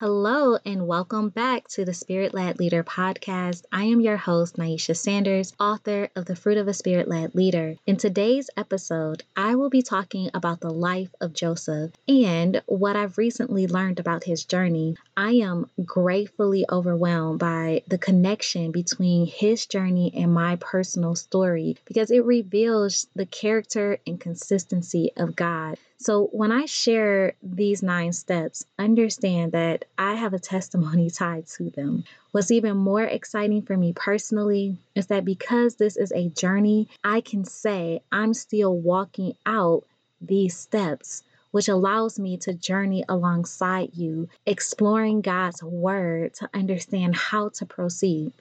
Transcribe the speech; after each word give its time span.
Hello, 0.00 0.56
and 0.64 0.86
welcome 0.86 1.28
back 1.28 1.68
to 1.68 1.84
the 1.84 1.92
Spirit 1.92 2.32
Led 2.32 2.58
Leader 2.58 2.82
podcast. 2.82 3.66
I 3.70 3.84
am 3.84 4.00
your 4.00 4.16
host, 4.16 4.56
Naisha 4.56 4.96
Sanders, 4.96 5.52
author 5.60 6.08
of 6.16 6.24
The 6.24 6.34
Fruit 6.34 6.56
of 6.56 6.68
a 6.68 6.72
Spirit 6.72 7.06
Led 7.06 7.34
Leader. 7.34 7.76
In 7.86 7.98
today's 7.98 8.48
episode, 8.56 9.24
I 9.36 9.56
will 9.56 9.68
be 9.68 9.82
talking 9.82 10.30
about 10.32 10.60
the 10.60 10.70
life 10.70 11.14
of 11.20 11.34
Joseph 11.34 11.90
and 12.08 12.62
what 12.64 12.96
I've 12.96 13.18
recently 13.18 13.66
learned 13.66 14.00
about 14.00 14.24
his 14.24 14.46
journey. 14.46 14.96
I 15.18 15.32
am 15.32 15.68
gratefully 15.84 16.64
overwhelmed 16.72 17.38
by 17.38 17.82
the 17.86 17.98
connection 17.98 18.70
between 18.70 19.26
his 19.26 19.66
journey 19.66 20.14
and 20.16 20.32
my 20.32 20.56
personal 20.56 21.14
story 21.14 21.76
because 21.84 22.10
it 22.10 22.24
reveals 22.24 23.06
the 23.14 23.26
character 23.26 23.98
and 24.06 24.18
consistency 24.18 25.12
of 25.18 25.36
God. 25.36 25.76
So, 26.02 26.28
when 26.32 26.50
I 26.50 26.64
share 26.64 27.34
these 27.42 27.82
nine 27.82 28.14
steps, 28.14 28.64
understand 28.78 29.52
that 29.52 29.84
I 30.00 30.14
have 30.14 30.32
a 30.32 30.38
testimony 30.38 31.10
tied 31.14 31.46
to 31.58 31.68
them. 31.68 32.04
What's 32.32 32.50
even 32.50 32.78
more 32.78 33.02
exciting 33.02 33.60
for 33.62 33.76
me 33.76 33.92
personally 33.92 34.78
is 34.94 35.08
that 35.08 35.26
because 35.26 35.74
this 35.74 35.98
is 35.98 36.10
a 36.12 36.30
journey, 36.30 36.88
I 37.04 37.20
can 37.20 37.44
say 37.44 38.00
I'm 38.10 38.32
still 38.32 38.74
walking 38.74 39.36
out 39.44 39.84
these 40.22 40.56
steps 40.56 41.22
which 41.50 41.68
allows 41.68 42.18
me 42.18 42.36
to 42.38 42.54
journey 42.54 43.04
alongside 43.08 43.90
you, 43.94 44.28
exploring 44.46 45.20
God's 45.20 45.62
word 45.62 46.32
to 46.34 46.48
understand 46.54 47.16
how 47.16 47.48
to 47.50 47.66
proceed. 47.66 48.32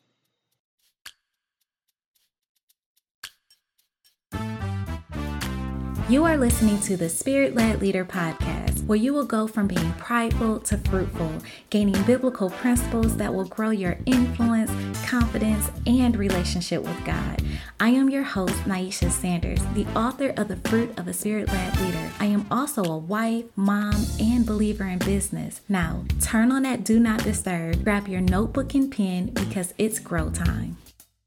You 6.10 6.24
are 6.24 6.38
listening 6.38 6.80
to 6.84 6.96
the 6.96 7.10
Spirit 7.10 7.54
Led 7.54 7.82
Leader 7.82 8.06
podcast, 8.06 8.86
where 8.86 8.98
you 8.98 9.14
will 9.14 9.26
go 9.26 9.46
from 9.46 9.68
being 9.68 9.92
prideful 9.96 10.62
to 10.62 10.78
fruitful, 10.78 11.34
gaining 11.70 12.02
biblical 12.04 12.50
principles 12.50 13.18
that 13.18 13.34
will 13.34 13.44
grow 13.44 13.72
your 13.72 13.98
influence, 14.06 14.72
confidence, 15.06 15.70
and 15.86 16.16
relationship 16.16 16.82
with 16.82 17.04
God. 17.04 17.44
I 17.82 17.90
am 17.90 18.10
your 18.10 18.24
host, 18.24 18.54
Naisha 18.64 19.12
Sanders, 19.12 19.60
the 19.74 19.86
author 19.98 20.30
of 20.38 20.48
The 20.48 20.56
Fruit 20.70 20.98
of 20.98 21.10
a 21.10 21.14
Spirit 21.14 21.50
Led 21.50 21.78
Leader. 21.82 22.10
I 22.22 22.28
am 22.28 22.48
also 22.50 22.86
a 22.86 22.98
wife, 22.98 23.44
mom, 23.58 24.06
and 24.18 24.46
believer 24.46 24.86
in 24.86 25.00
business. 25.00 25.60
Now, 25.68 26.06
turn 26.22 26.54
on 26.54 26.64
that 26.64 26.86
Do 26.86 27.02
Not 27.02 27.26
Disturb, 27.26 27.84
grab 27.84 28.08
your 28.08 28.22
notebook 28.22 28.74
and 28.76 28.90
pen 28.90 29.32
because 29.32 29.74
it's 29.78 30.00
grow 30.00 30.30
time. 30.30 30.78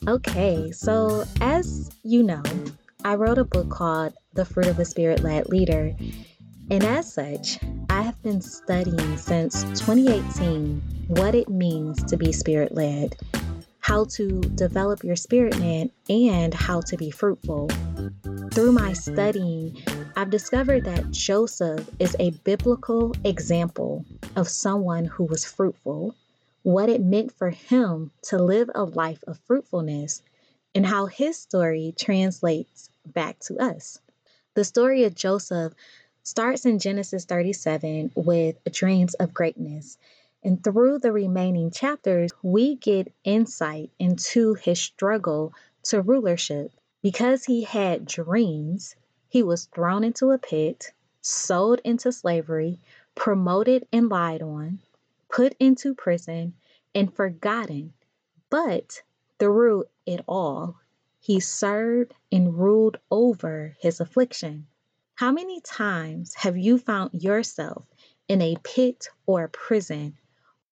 Okay, 0.08 0.70
so 0.70 1.24
as 1.42 1.90
you 2.02 2.22
know, 2.22 2.42
I 3.04 3.16
wrote 3.16 3.36
a 3.36 3.44
book 3.44 3.68
called 3.68 4.14
The 4.32 4.44
Fruit 4.44 4.68
of 4.68 4.76
the 4.76 4.84
Spirit 4.84 5.24
Led 5.24 5.48
Leader. 5.48 5.92
And 6.70 6.84
as 6.84 7.12
such, 7.12 7.58
I 7.88 8.02
have 8.02 8.22
been 8.22 8.40
studying 8.40 9.16
since 9.16 9.64
2018 9.80 10.80
what 11.08 11.34
it 11.34 11.48
means 11.48 12.04
to 12.04 12.16
be 12.16 12.30
spirit 12.30 12.72
led, 12.72 13.16
how 13.80 14.04
to 14.04 14.40
develop 14.40 15.02
your 15.02 15.16
spirit 15.16 15.58
man, 15.58 15.90
and 16.08 16.54
how 16.54 16.80
to 16.82 16.96
be 16.96 17.10
fruitful. 17.10 17.70
Through 18.52 18.70
my 18.70 18.92
studying, 18.92 19.76
I've 20.14 20.30
discovered 20.30 20.84
that 20.84 21.10
Joseph 21.10 21.90
is 21.98 22.14
a 22.20 22.30
biblical 22.30 23.16
example 23.24 24.04
of 24.36 24.48
someone 24.48 25.06
who 25.06 25.24
was 25.24 25.44
fruitful, 25.44 26.14
what 26.62 26.88
it 26.88 27.02
meant 27.02 27.32
for 27.32 27.50
him 27.50 28.12
to 28.22 28.38
live 28.38 28.70
a 28.76 28.84
life 28.84 29.24
of 29.26 29.40
fruitfulness, 29.48 30.22
and 30.72 30.86
how 30.86 31.06
his 31.06 31.36
story 31.36 31.92
translates 31.98 32.90
back 33.04 33.40
to 33.40 33.58
us. 33.58 33.98
The 34.54 34.64
story 34.64 35.04
of 35.04 35.14
Joseph 35.14 35.74
starts 36.24 36.66
in 36.66 36.80
Genesis 36.80 37.24
37 37.24 38.10
with 38.16 38.56
dreams 38.72 39.14
of 39.14 39.32
greatness. 39.32 39.96
And 40.42 40.62
through 40.64 40.98
the 40.98 41.12
remaining 41.12 41.70
chapters, 41.70 42.32
we 42.42 42.74
get 42.74 43.12
insight 43.22 43.90
into 44.00 44.54
his 44.54 44.80
struggle 44.80 45.54
to 45.84 46.02
rulership. 46.02 46.72
Because 47.00 47.44
he 47.44 47.62
had 47.62 48.06
dreams, 48.06 48.96
he 49.28 49.44
was 49.44 49.66
thrown 49.66 50.02
into 50.02 50.32
a 50.32 50.38
pit, 50.38 50.92
sold 51.20 51.80
into 51.84 52.10
slavery, 52.10 52.80
promoted 53.14 53.86
and 53.92 54.08
lied 54.08 54.42
on, 54.42 54.80
put 55.28 55.54
into 55.60 55.94
prison, 55.94 56.54
and 56.92 57.14
forgotten. 57.14 57.92
But 58.50 59.02
through 59.38 59.84
it 60.06 60.24
all, 60.26 60.79
he 61.22 61.38
served 61.38 62.14
and 62.32 62.58
ruled 62.58 62.96
over 63.10 63.76
his 63.78 64.00
affliction. 64.00 64.66
How 65.14 65.30
many 65.30 65.60
times 65.60 66.34
have 66.34 66.56
you 66.56 66.78
found 66.78 67.22
yourself 67.22 67.84
in 68.26 68.40
a 68.40 68.56
pit 68.64 69.06
or 69.26 69.44
a 69.44 69.48
prison, 69.50 70.16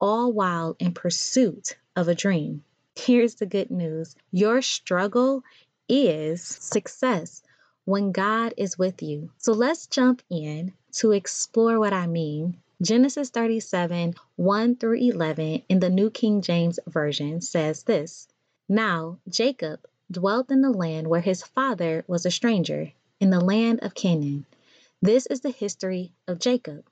all 0.01 0.33
while 0.33 0.75
in 0.79 0.95
pursuit 0.95 1.77
of 1.95 2.09
a 2.09 2.15
dream? 2.15 2.65
Here's 2.97 3.35
the 3.35 3.45
good 3.47 3.71
news 3.71 4.17
your 4.31 4.63
struggle 4.63 5.43
is 5.87 6.43
success 6.43 7.43
when 7.85 8.13
God 8.13 8.55
is 8.57 8.79
with 8.79 9.03
you. 9.03 9.31
So 9.37 9.53
let's 9.53 9.87
jump 9.87 10.23
in 10.31 10.73
to 10.93 11.13
explore 11.13 11.79
what 11.79 11.93
I 11.93 12.07
mean. 12.07 12.57
Genesis 12.81 13.29
37 13.29 14.15
1 14.37 14.77
through 14.77 14.99
11 14.99 15.63
in 15.69 15.79
the 15.79 15.91
New 15.91 16.11
King 16.11 16.41
James 16.41 16.79
Version 16.87 17.43
says 17.43 17.83
this 17.83 18.29
Now 18.67 19.19
Jacob 19.29 19.87
dwelt 20.11 20.51
in 20.51 20.63
the 20.63 20.71
land 20.71 21.07
where 21.07 21.21
his 21.21 21.43
father 21.43 22.03
was 22.07 22.25
a 22.25 22.31
stranger, 22.31 22.91
in 23.21 23.29
the 23.29 23.41
land 23.41 23.79
of 23.83 23.95
Canaan. 23.95 24.47
This 25.03 25.27
is 25.27 25.43
the 25.43 25.51
history 25.51 26.13
of 26.27 26.39
Jacob. 26.39 26.87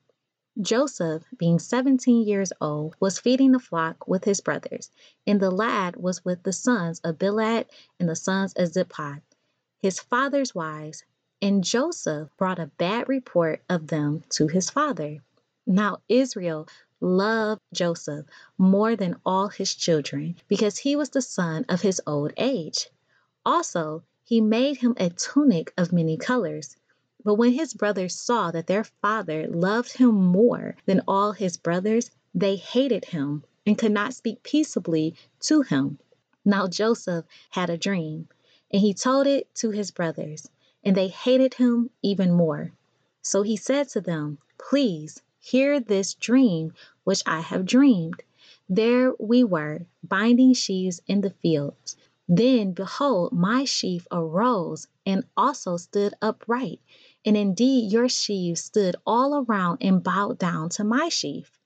Joseph, 0.61 1.25
being 1.39 1.59
17 1.59 2.27
years 2.27 2.53
old, 2.61 2.95
was 3.01 3.19
feeding 3.19 3.53
the 3.53 3.59
flock 3.59 4.07
with 4.07 4.25
his 4.25 4.43
brothers, 4.43 4.91
and 5.27 5.41
the 5.41 5.51
lad 5.51 5.97
was 5.97 6.25
with 6.25 6.43
the 6.43 6.53
sons 6.53 7.01
of 7.01 7.19
Bilhah 7.19 7.65
and 7.99 8.09
the 8.09 8.17
sons 8.17 8.53
of 8.55 8.69
Zilpah, 8.69 9.23
his 9.79 9.99
father's 9.99 10.55
wives, 10.55 11.05
and 11.41 11.65
Joseph 11.65 12.29
brought 12.37 12.59
a 12.59 12.71
bad 12.79 13.09
report 13.09 13.63
of 13.69 13.87
them 13.87 14.25
to 14.31 14.47
his 14.47 14.69
father. 14.69 15.23
Now 15.67 16.01
Israel 16.09 16.69
loved 17.01 17.61
Joseph 17.73 18.27
more 18.59 18.95
than 18.95 19.21
all 19.25 19.49
his 19.49 19.75
children 19.75 20.37
because 20.49 20.79
he 20.79 20.97
was 20.97 21.11
the 21.11 21.23
son 21.23 21.65
of 21.69 21.81
his 21.81 22.01
old 22.07 22.33
age. 22.37 22.89
Also, 23.47 24.03
he 24.25 24.41
made 24.41 24.79
him 24.79 24.93
a 24.97 25.09
tunic 25.09 25.73
of 25.79 25.93
many 25.93 26.17
colors. 26.17 26.77
But 27.23 27.37
when 27.37 27.53
his 27.53 27.75
brothers 27.75 28.13
saw 28.17 28.51
that 28.51 28.67
their 28.67 28.83
father 28.83 29.47
loved 29.47 29.99
him 29.99 30.17
more 30.17 30.75
than 30.85 31.01
all 31.07 31.31
his 31.31 31.57
brothers, 31.57 32.11
they 32.35 32.57
hated 32.57 33.05
him 33.05 33.45
and 33.65 33.79
could 33.79 33.93
not 33.93 34.15
speak 34.15 34.43
peaceably 34.43 35.15
to 35.43 35.63
him. 35.63 36.01
Now 36.45 36.67
Joseph 36.67 37.25
had 37.51 37.71
a 37.71 37.79
dream, 37.79 38.29
and 38.73 38.83
he 38.83 38.93
told 38.93 39.29
it 39.29 39.55
to 39.57 39.71
his 39.71 39.93
brothers, 39.93 40.51
and 40.83 40.97
they 40.97 41.07
hated 41.07 41.55
him 41.55 41.91
even 42.03 42.33
more. 42.33 42.73
So 43.23 43.43
he 43.43 43.57
said 43.57 43.89
to 43.91 44.01
them, 44.01 44.39
Please 44.59 45.23
hear 45.39 45.79
this 45.79 46.15
dream 46.15 46.75
which 47.05 47.23
I 47.25 47.43
have 47.43 47.65
dreamed. 47.65 48.25
There 48.69 49.13
we 49.21 49.45
were, 49.45 49.87
binding 50.03 50.55
sheaves 50.55 51.01
in 51.07 51.21
the 51.21 51.31
fields. 51.31 51.97
Then, 52.29 52.73
behold, 52.73 53.33
my 53.33 53.65
sheaf 53.65 54.07
arose 54.11 54.89
and 55.05 55.25
also 55.37 55.77
stood 55.77 56.15
upright. 56.21 56.81
And 57.25 57.37
indeed, 57.37 57.93
your 57.93 58.09
sheaves 58.09 58.63
stood 58.65 58.97
all 59.07 59.45
around 59.45 59.79
and 59.81 60.03
bowed 60.03 60.39
down 60.39 60.71
to 60.71 60.85
my 60.85 61.09
sheaf. 61.09 61.57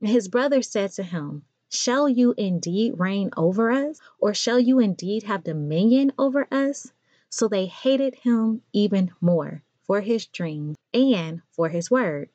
And 0.00 0.08
his 0.08 0.28
brother 0.28 0.62
said 0.62 0.92
to 0.92 1.02
him, 1.02 1.44
Shall 1.68 2.08
you 2.08 2.34
indeed 2.36 3.00
reign 3.00 3.30
over 3.36 3.70
us? 3.72 4.00
Or 4.20 4.32
shall 4.32 4.60
you 4.60 4.78
indeed 4.78 5.24
have 5.24 5.42
dominion 5.42 6.12
over 6.16 6.46
us? 6.52 6.92
So 7.28 7.48
they 7.48 7.66
hated 7.66 8.14
him 8.14 8.62
even 8.72 9.10
more 9.20 9.64
for 9.82 10.00
his 10.00 10.26
dream 10.26 10.76
and 10.94 11.42
for 11.50 11.68
his 11.68 11.90
words. 11.90 12.30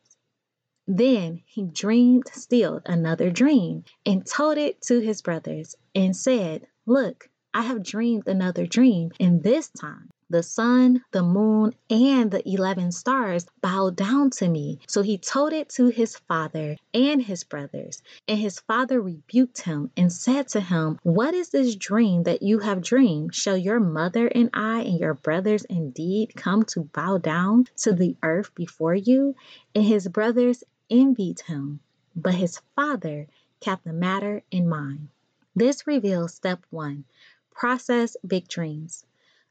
Then 0.85 1.41
he 1.45 1.63
dreamed 1.63 2.27
still 2.33 2.81
another 2.85 3.29
dream 3.29 3.85
and 4.05 4.25
told 4.25 4.57
it 4.57 4.81
to 4.83 4.99
his 4.99 5.21
brothers 5.21 5.75
and 5.95 6.15
said, 6.15 6.67
Look, 6.85 7.29
I 7.53 7.63
have 7.63 7.83
dreamed 7.83 8.27
another 8.27 8.65
dream, 8.65 9.11
and 9.19 9.43
this 9.43 9.67
time 9.67 10.09
the 10.29 10.41
sun, 10.41 11.03
the 11.11 11.21
moon, 11.21 11.73
and 11.89 12.31
the 12.31 12.41
11 12.47 12.93
stars 12.93 13.45
bowed 13.59 13.97
down 13.97 14.29
to 14.29 14.47
me. 14.47 14.79
So 14.87 15.01
he 15.01 15.17
told 15.17 15.51
it 15.51 15.67
to 15.71 15.87
his 15.87 16.15
father 16.15 16.77
and 16.93 17.21
his 17.21 17.43
brothers. 17.43 18.01
And 18.29 18.39
his 18.39 18.61
father 18.61 19.01
rebuked 19.01 19.63
him 19.63 19.91
and 19.97 20.11
said 20.13 20.47
to 20.49 20.61
him, 20.61 20.97
What 21.03 21.33
is 21.33 21.49
this 21.49 21.75
dream 21.75 22.23
that 22.23 22.41
you 22.41 22.59
have 22.59 22.81
dreamed? 22.81 23.35
Shall 23.35 23.57
your 23.57 23.81
mother 23.81 24.27
and 24.27 24.49
I 24.53 24.83
and 24.83 24.97
your 24.97 25.15
brothers 25.15 25.65
indeed 25.65 26.33
come 26.37 26.63
to 26.67 26.85
bow 26.85 27.17
down 27.17 27.67
to 27.79 27.91
the 27.91 28.15
earth 28.23 28.55
before 28.55 28.95
you? 28.95 29.35
And 29.75 29.83
his 29.83 30.07
brothers 30.07 30.63
envied 30.89 31.41
him, 31.41 31.81
but 32.15 32.35
his 32.35 32.61
father 32.77 33.27
kept 33.59 33.83
the 33.83 33.91
matter 33.91 34.41
in 34.51 34.69
mind. 34.69 35.09
This 35.53 35.85
reveals 35.85 36.33
step 36.33 36.65
one 36.69 37.03
process 37.51 38.17
big 38.25 38.47
dreams. 38.47 39.05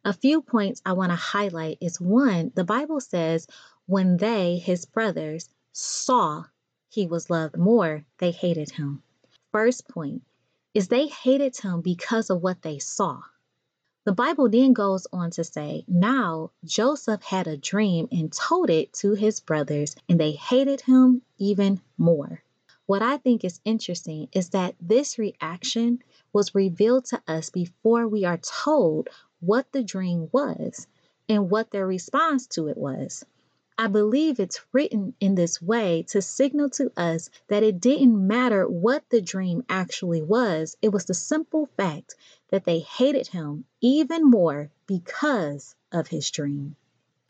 A 0.05 0.12
few 0.12 0.41
points 0.43 0.81
I 0.85 0.94
want 0.94 1.12
to 1.12 1.17
highlight 1.17 1.79
is 1.81 2.00
one, 2.00 2.52
the 2.55 2.64
Bible 2.64 3.00
says, 3.00 3.47
when 3.87 4.17
they, 4.17 4.58
his 4.58 4.87
brothers, 4.87 5.49
saw 5.73 6.44
he 6.88 7.06
was 7.06 7.31
loved 7.31 7.56
more, 7.56 8.05
they 8.19 8.31
hated 8.31 8.70
him. 8.70 9.02
First 9.52 9.88
point 9.88 10.23
is 10.75 10.88
they 10.88 11.06
hated 11.06 11.56
him 11.56 11.81
because 11.81 12.31
of 12.31 12.43
what 12.43 12.62
they 12.62 12.79
saw. 12.79 13.20
The 14.05 14.12
Bible 14.12 14.49
then 14.49 14.73
goes 14.73 15.06
on 15.12 15.31
to 15.32 15.44
say, 15.44 15.85
Now 15.87 16.52
Joseph 16.64 17.23
had 17.23 17.47
a 17.47 17.56
dream 17.56 18.08
and 18.11 18.32
told 18.32 18.70
it 18.70 18.93
to 18.94 19.12
his 19.12 19.41
brothers, 19.41 19.94
and 20.08 20.19
they 20.19 20.32
hated 20.32 20.81
him 20.81 21.23
even 21.37 21.81
more. 21.99 22.43
What 22.87 23.02
I 23.02 23.19
think 23.19 23.44
is 23.44 23.61
interesting 23.64 24.29
is 24.32 24.50
that 24.50 24.75
this 24.81 25.19
reaction 25.19 26.02
was 26.32 26.55
revealed 26.55 27.05
to 27.06 27.23
us 27.27 27.50
before 27.50 28.06
we 28.06 28.25
are 28.25 28.38
told 28.38 29.09
what 29.41 29.73
the 29.73 29.82
dream 29.82 30.29
was 30.32 30.87
and 31.29 31.50
what 31.50 31.71
their 31.71 31.87
response 31.87 32.47
to 32.47 32.69
it 32.69 32.77
was. 32.77 33.25
I 33.79 33.87
believe 33.87 34.38
it's 34.38 34.61
written 34.73 35.15
in 35.21 35.37
this 35.37 35.62
way 35.62 36.03
to 36.09 36.21
signal 36.21 36.69
to 36.71 36.93
us 36.99 37.31
that 37.49 37.62
it 37.62 37.81
didn't 37.81 38.27
matter 38.27 38.69
what 38.69 39.09
the 39.09 39.23
dream 39.23 39.65
actually 39.71 40.21
was, 40.21 40.77
it 40.82 40.91
was 40.91 41.06
the 41.06 41.15
simple 41.15 41.65
fact 41.79 42.15
that 42.49 42.65
they 42.65 42.81
hated 42.81 43.29
him 43.29 43.65
even 43.81 44.29
more 44.29 44.71
because 44.87 45.75
of 45.91 46.09
his 46.09 46.31
dream. 46.31 46.76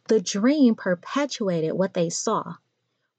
The 0.08 0.20
dream 0.20 0.74
perpetuated 0.74 1.74
what 1.74 1.94
they 1.94 2.10
saw, 2.10 2.56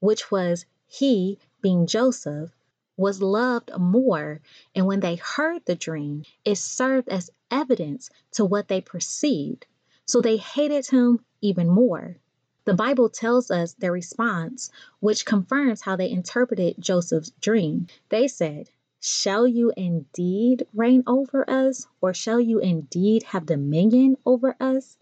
which 0.00 0.30
was 0.30 0.66
he, 0.86 1.38
being 1.62 1.86
Joseph, 1.86 2.50
was 2.96 3.22
loved 3.22 3.70
more, 3.78 4.40
and 4.74 4.86
when 4.86 5.00
they 5.00 5.16
heard 5.16 5.64
the 5.64 5.74
dream, 5.74 6.24
it 6.44 6.56
served 6.56 7.08
as 7.08 7.30
evidence 7.50 8.10
to 8.32 8.44
what 8.44 8.68
they 8.68 8.80
perceived. 8.80 9.66
So 10.04 10.20
they 10.20 10.36
hated 10.36 10.86
him 10.86 11.24
even 11.40 11.68
more. 11.68 12.18
The 12.64 12.74
Bible 12.74 13.08
tells 13.08 13.50
us 13.50 13.74
their 13.74 13.92
response, 13.92 14.70
which 15.00 15.24
confirms 15.24 15.80
how 15.80 15.96
they 15.96 16.10
interpreted 16.10 16.76
Joseph's 16.78 17.30
dream. 17.40 17.88
They 18.08 18.28
said, 18.28 18.70
Shall 19.00 19.48
you 19.48 19.72
indeed 19.76 20.66
reign 20.72 21.02
over 21.06 21.48
us, 21.50 21.88
or 22.00 22.14
shall 22.14 22.40
you 22.40 22.60
indeed 22.60 23.24
have 23.24 23.46
dominion 23.46 24.16
over 24.24 24.54
us? 24.60 24.96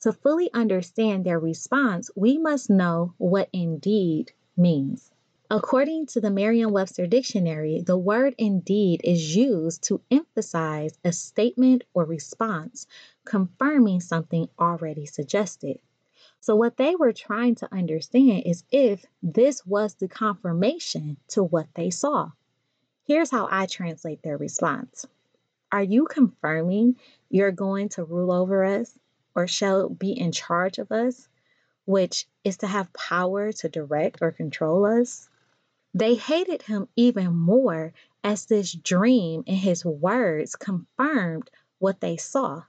To 0.00 0.12
fully 0.12 0.52
understand 0.52 1.24
their 1.24 1.38
response, 1.38 2.10
we 2.16 2.36
must 2.36 2.68
know 2.68 3.14
what 3.16 3.48
indeed 3.52 4.32
means. 4.56 5.12
According 5.50 6.06
to 6.06 6.22
the 6.22 6.30
Merriam 6.30 6.72
Webster 6.72 7.06
Dictionary, 7.06 7.82
the 7.82 7.98
word 7.98 8.34
indeed 8.38 9.02
is 9.04 9.36
used 9.36 9.82
to 9.84 10.00
emphasize 10.10 10.98
a 11.04 11.12
statement 11.12 11.84
or 11.92 12.04
response, 12.06 12.86
confirming 13.26 14.00
something 14.00 14.48
already 14.58 15.04
suggested. 15.04 15.80
So, 16.40 16.56
what 16.56 16.78
they 16.78 16.96
were 16.96 17.12
trying 17.12 17.56
to 17.56 17.72
understand 17.72 18.44
is 18.46 18.64
if 18.72 19.04
this 19.22 19.64
was 19.66 19.94
the 19.94 20.08
confirmation 20.08 21.18
to 21.28 21.44
what 21.44 21.68
they 21.74 21.90
saw. 21.90 22.30
Here's 23.04 23.30
how 23.30 23.46
I 23.50 23.66
translate 23.66 24.22
their 24.22 24.38
response 24.38 25.04
Are 25.70 25.82
you 25.82 26.06
confirming 26.06 26.96
you're 27.28 27.52
going 27.52 27.90
to 27.90 28.04
rule 28.04 28.32
over 28.32 28.64
us 28.64 28.98
or 29.34 29.46
shall 29.46 29.90
be 29.90 30.18
in 30.18 30.32
charge 30.32 30.78
of 30.78 30.90
us, 30.90 31.28
which 31.84 32.26
is 32.44 32.56
to 32.58 32.66
have 32.66 32.94
power 32.94 33.52
to 33.52 33.68
direct 33.68 34.20
or 34.22 34.32
control 34.32 34.86
us? 34.86 35.28
They 35.96 36.16
hated 36.16 36.62
him 36.62 36.88
even 36.96 37.36
more 37.36 37.92
as 38.24 38.46
this 38.46 38.72
dream 38.72 39.44
and 39.46 39.56
his 39.56 39.84
words 39.84 40.56
confirmed 40.56 41.48
what 41.78 42.00
they 42.00 42.16
saw, 42.16 42.64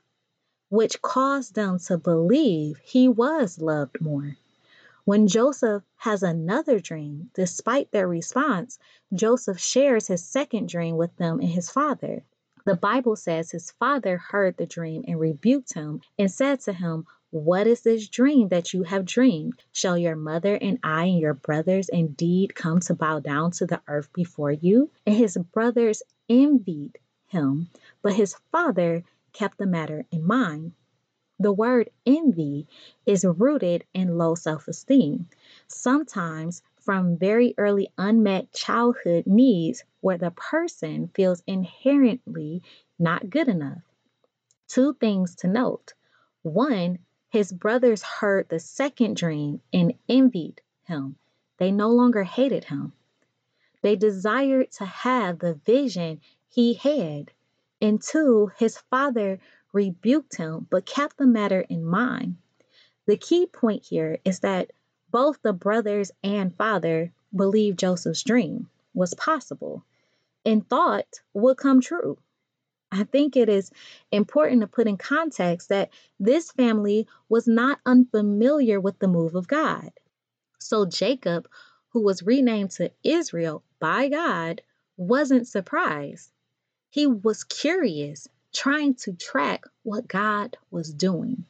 which 0.69 1.01
caused 1.01 1.55
them 1.55 1.79
to 1.79 1.97
believe 1.97 2.77
he 2.83 3.07
was 3.07 3.59
loved 3.59 3.99
more. 3.99 4.37
When 5.05 5.27
Joseph 5.27 5.81
has 5.97 6.21
another 6.21 6.79
dream, 6.79 7.31
despite 7.33 7.89
their 7.91 8.07
response, 8.07 8.77
Joseph 9.11 9.59
shares 9.59 10.05
his 10.05 10.23
second 10.23 10.69
dream 10.69 10.95
with 10.95 11.15
them 11.15 11.39
and 11.39 11.49
his 11.49 11.71
father. 11.71 12.23
The 12.63 12.75
Bible 12.75 13.15
says 13.15 13.49
his 13.49 13.71
father 13.71 14.17
heard 14.17 14.57
the 14.57 14.67
dream 14.67 15.03
and 15.07 15.19
rebuked 15.19 15.73
him 15.73 16.01
and 16.19 16.31
said 16.31 16.59
to 16.61 16.73
him, 16.73 17.07
what 17.35 17.67
is 17.67 17.81
this 17.81 18.07
dream 18.07 18.47
that 18.47 18.73
you 18.73 18.83
have 18.83 19.03
dreamed? 19.03 19.61
Shall 19.73 19.97
your 19.97 20.15
mother 20.15 20.55
and 20.55 20.79
I 20.81 21.03
and 21.03 21.19
your 21.19 21.33
brothers 21.33 21.89
indeed 21.89 22.55
come 22.55 22.79
to 22.79 22.95
bow 22.95 23.19
down 23.19 23.51
to 23.51 23.65
the 23.65 23.81
earth 23.89 24.13
before 24.13 24.53
you? 24.53 24.89
And 25.05 25.17
his 25.17 25.35
brothers 25.35 26.01
envied 26.29 26.97
him, 27.27 27.69
but 28.01 28.13
his 28.13 28.35
father 28.53 29.03
kept 29.33 29.57
the 29.57 29.65
matter 29.65 30.05
in 30.11 30.25
mind. 30.25 30.71
The 31.37 31.51
word 31.51 31.89
envy 32.05 32.67
is 33.05 33.25
rooted 33.25 33.83
in 33.93 34.17
low 34.17 34.35
self 34.35 34.69
esteem, 34.69 35.27
sometimes 35.67 36.63
from 36.77 37.17
very 37.17 37.53
early 37.57 37.89
unmet 37.97 38.53
childhood 38.53 39.27
needs 39.27 39.83
where 39.99 40.17
the 40.17 40.31
person 40.31 41.09
feels 41.13 41.43
inherently 41.45 42.63
not 42.97 43.29
good 43.29 43.49
enough. 43.49 43.81
Two 44.69 44.93
things 44.93 45.35
to 45.35 45.49
note. 45.49 45.93
One, 46.41 46.99
his 47.35 47.51
brothers 47.51 48.01
heard 48.01 48.47
the 48.47 48.59
second 48.61 49.17
dream 49.17 49.59
and 49.73 49.93
envied 50.07 50.61
him. 50.85 51.17
They 51.57 51.69
no 51.69 51.89
longer 51.89 52.23
hated 52.23 52.63
him. 52.63 52.93
They 53.81 53.97
desired 53.97 54.71
to 54.77 54.85
have 54.85 55.39
the 55.39 55.55
vision 55.55 56.21
he 56.47 56.75
had. 56.75 57.33
And 57.81 58.01
two, 58.01 58.53
his 58.57 58.77
father 58.77 59.41
rebuked 59.73 60.37
him 60.37 60.65
but 60.69 60.85
kept 60.85 61.17
the 61.17 61.27
matter 61.27 61.59
in 61.59 61.83
mind. 61.83 62.37
The 63.05 63.17
key 63.17 63.47
point 63.47 63.83
here 63.83 64.17
is 64.23 64.39
that 64.39 64.71
both 65.11 65.41
the 65.41 65.51
brothers 65.51 66.13
and 66.23 66.55
father 66.55 67.11
believed 67.35 67.79
Joseph's 67.79 68.23
dream 68.23 68.69
was 68.93 69.13
possible 69.13 69.83
and 70.45 70.65
thought 70.65 71.19
would 71.33 71.57
come 71.57 71.81
true. 71.81 72.17
I 72.95 73.03
think 73.03 73.35
it 73.35 73.49
is 73.49 73.71
important 74.11 74.61
to 74.61 74.67
put 74.67 74.87
in 74.87 74.97
context 74.97 75.69
that 75.69 75.89
this 76.17 76.51
family 76.51 77.07
was 77.27 77.45
not 77.45 77.79
unfamiliar 77.85 78.79
with 78.79 78.99
the 78.99 79.07
move 79.09 79.35
of 79.35 79.49
God. 79.49 79.91
So 80.59 80.85
Jacob, 80.85 81.49
who 81.89 82.01
was 82.01 82.23
renamed 82.23 82.71
to 82.71 82.91
Israel 83.03 83.63
by 83.79 84.07
God, 84.07 84.61
wasn't 84.95 85.47
surprised. 85.47 86.31
He 86.89 87.05
was 87.05 87.43
curious, 87.43 88.29
trying 88.53 88.95
to 88.95 89.11
track 89.11 89.65
what 89.83 90.07
God 90.07 90.55
was 90.71 90.93
doing. 90.93 91.43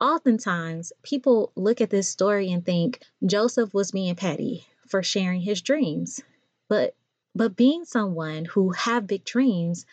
Oftentimes, 0.00 0.92
people 1.04 1.52
look 1.54 1.80
at 1.80 1.90
this 1.90 2.08
story 2.08 2.50
and 2.50 2.66
think 2.66 3.00
Joseph 3.24 3.72
was 3.72 3.92
being 3.92 4.16
petty 4.16 4.66
for 4.88 5.04
sharing 5.04 5.42
his 5.42 5.62
dreams. 5.62 6.20
But 6.68 6.96
but 7.36 7.56
being 7.56 7.84
someone 7.84 8.44
who 8.44 8.70
have 8.70 9.06
big 9.06 9.24
dreams 9.24 9.86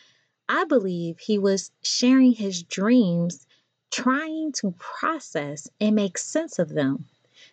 I 0.54 0.66
believe 0.66 1.18
he 1.18 1.40
was 1.40 1.72
sharing 1.82 2.34
his 2.34 2.62
dreams, 2.62 3.48
trying 3.90 4.52
to 4.58 4.76
process 4.78 5.70
and 5.80 5.96
make 5.96 6.18
sense 6.18 6.60
of 6.60 6.68
them. 6.68 7.06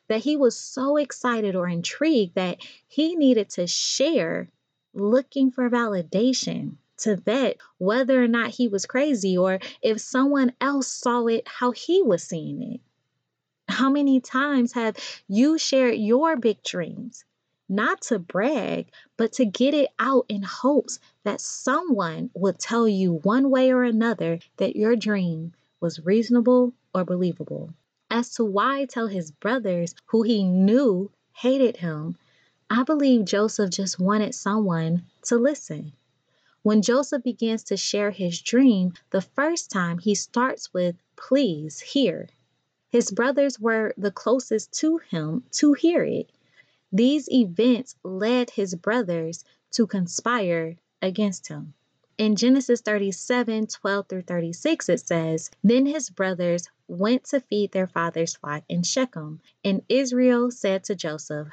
That 0.09 0.23
he 0.23 0.37
was 0.37 0.57
so 0.59 0.97
excited 0.97 1.55
or 1.55 1.69
intrigued 1.69 2.35
that 2.35 2.59
he 2.88 3.14
needed 3.14 3.50
to 3.50 3.69
share, 3.69 4.49
looking 4.95 5.52
for 5.52 5.71
validation 5.71 6.78
to 6.97 7.14
vet 7.14 7.59
whether 7.78 8.21
or 8.21 8.26
not 8.26 8.50
he 8.50 8.67
was 8.67 8.85
crazy 8.85 9.38
or 9.38 9.61
if 9.81 10.00
someone 10.00 10.52
else 10.61 10.88
saw 10.88 11.25
it 11.26 11.47
how 11.47 11.71
he 11.71 12.02
was 12.02 12.25
seeing 12.25 12.61
it. 12.75 12.81
How 13.69 13.90
many 13.90 14.21
times 14.21 14.73
have 14.73 14.97
you 15.28 15.57
shared 15.57 15.95
your 15.95 16.37
big 16.37 16.64
dreams? 16.64 17.25
Not 17.68 18.00
to 18.00 18.18
brag, 18.18 18.90
but 19.16 19.32
to 19.32 19.44
get 19.44 19.75
it 19.75 19.90
out 19.98 20.25
in 20.28 20.42
hopes 20.42 20.98
that 21.25 21.40
someone 21.40 22.30
would 22.34 22.58
tell 22.58 22.88
you 22.88 23.14
one 23.14 23.50
way 23.50 23.70
or 23.70 23.82
another 23.82 24.38
that 24.56 24.76
your 24.76 24.96
dream 24.96 25.52
was 25.80 26.04
reasonable 26.04 26.72
or 26.94 27.04
believable. 27.04 27.75
As 28.10 28.34
to 28.34 28.44
why 28.44 28.87
tell 28.87 29.06
his 29.06 29.30
brothers, 29.30 29.94
who 30.06 30.22
he 30.22 30.42
knew 30.42 31.10
hated 31.32 31.76
him, 31.76 32.16
I 32.70 32.82
believe 32.82 33.25
Joseph 33.25 33.70
just 33.70 33.98
wanted 34.00 34.34
someone 34.34 35.04
to 35.25 35.37
listen. 35.37 35.92
When 36.62 36.82
Joseph 36.82 37.22
begins 37.22 37.62
to 37.64 37.76
share 37.76 38.10
his 38.10 38.40
dream, 38.40 38.94
the 39.10 39.22
first 39.22 39.70
time 39.70 39.98
he 39.98 40.14
starts 40.14 40.72
with 40.72 40.96
Please 41.16 41.80
hear. 41.80 42.28
His 42.90 43.10
brothers 43.10 43.60
were 43.60 43.94
the 43.96 44.10
closest 44.10 44.72
to 44.80 44.98
him 44.98 45.44
to 45.52 45.75
hear 45.75 46.02
it. 46.02 46.30
These 46.92 47.30
events 47.30 47.97
led 48.02 48.50
his 48.50 48.75
brothers 48.75 49.45
to 49.73 49.87
conspire 49.87 50.76
against 51.02 51.49
him. 51.49 51.75
In 52.16 52.35
Genesis 52.35 52.80
37 52.80 53.66
12 53.68 54.09
through 54.09 54.23
36, 54.23 54.88
it 54.88 55.00
says, 55.07 55.50
Then 55.62 55.87
his 55.87 56.11
brothers 56.11 56.68
went 56.88 57.25
to 57.25 57.40
feed 57.40 57.73
their 57.73 57.87
father's 57.87 58.35
flock 58.35 58.64
in 58.68 58.83
Shechem. 58.83 59.40
And 59.62 59.83
Israel 59.88 60.50
said 60.50 60.83
to 60.85 60.97
Joseph, 60.97 61.49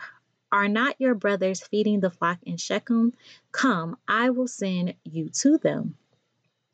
Are 0.51 0.67
not 0.67 0.99
your 0.99 1.13
brothers 1.13 1.61
feeding 1.61 1.99
the 1.99 2.09
flock 2.09 2.39
in 2.43 2.57
Shechem? 2.57 3.13
Come, 3.51 3.97
I 4.07 4.31
will 4.31 4.47
send 4.47 4.95
you 5.03 5.29
to 5.41 5.57
them. 5.57 5.97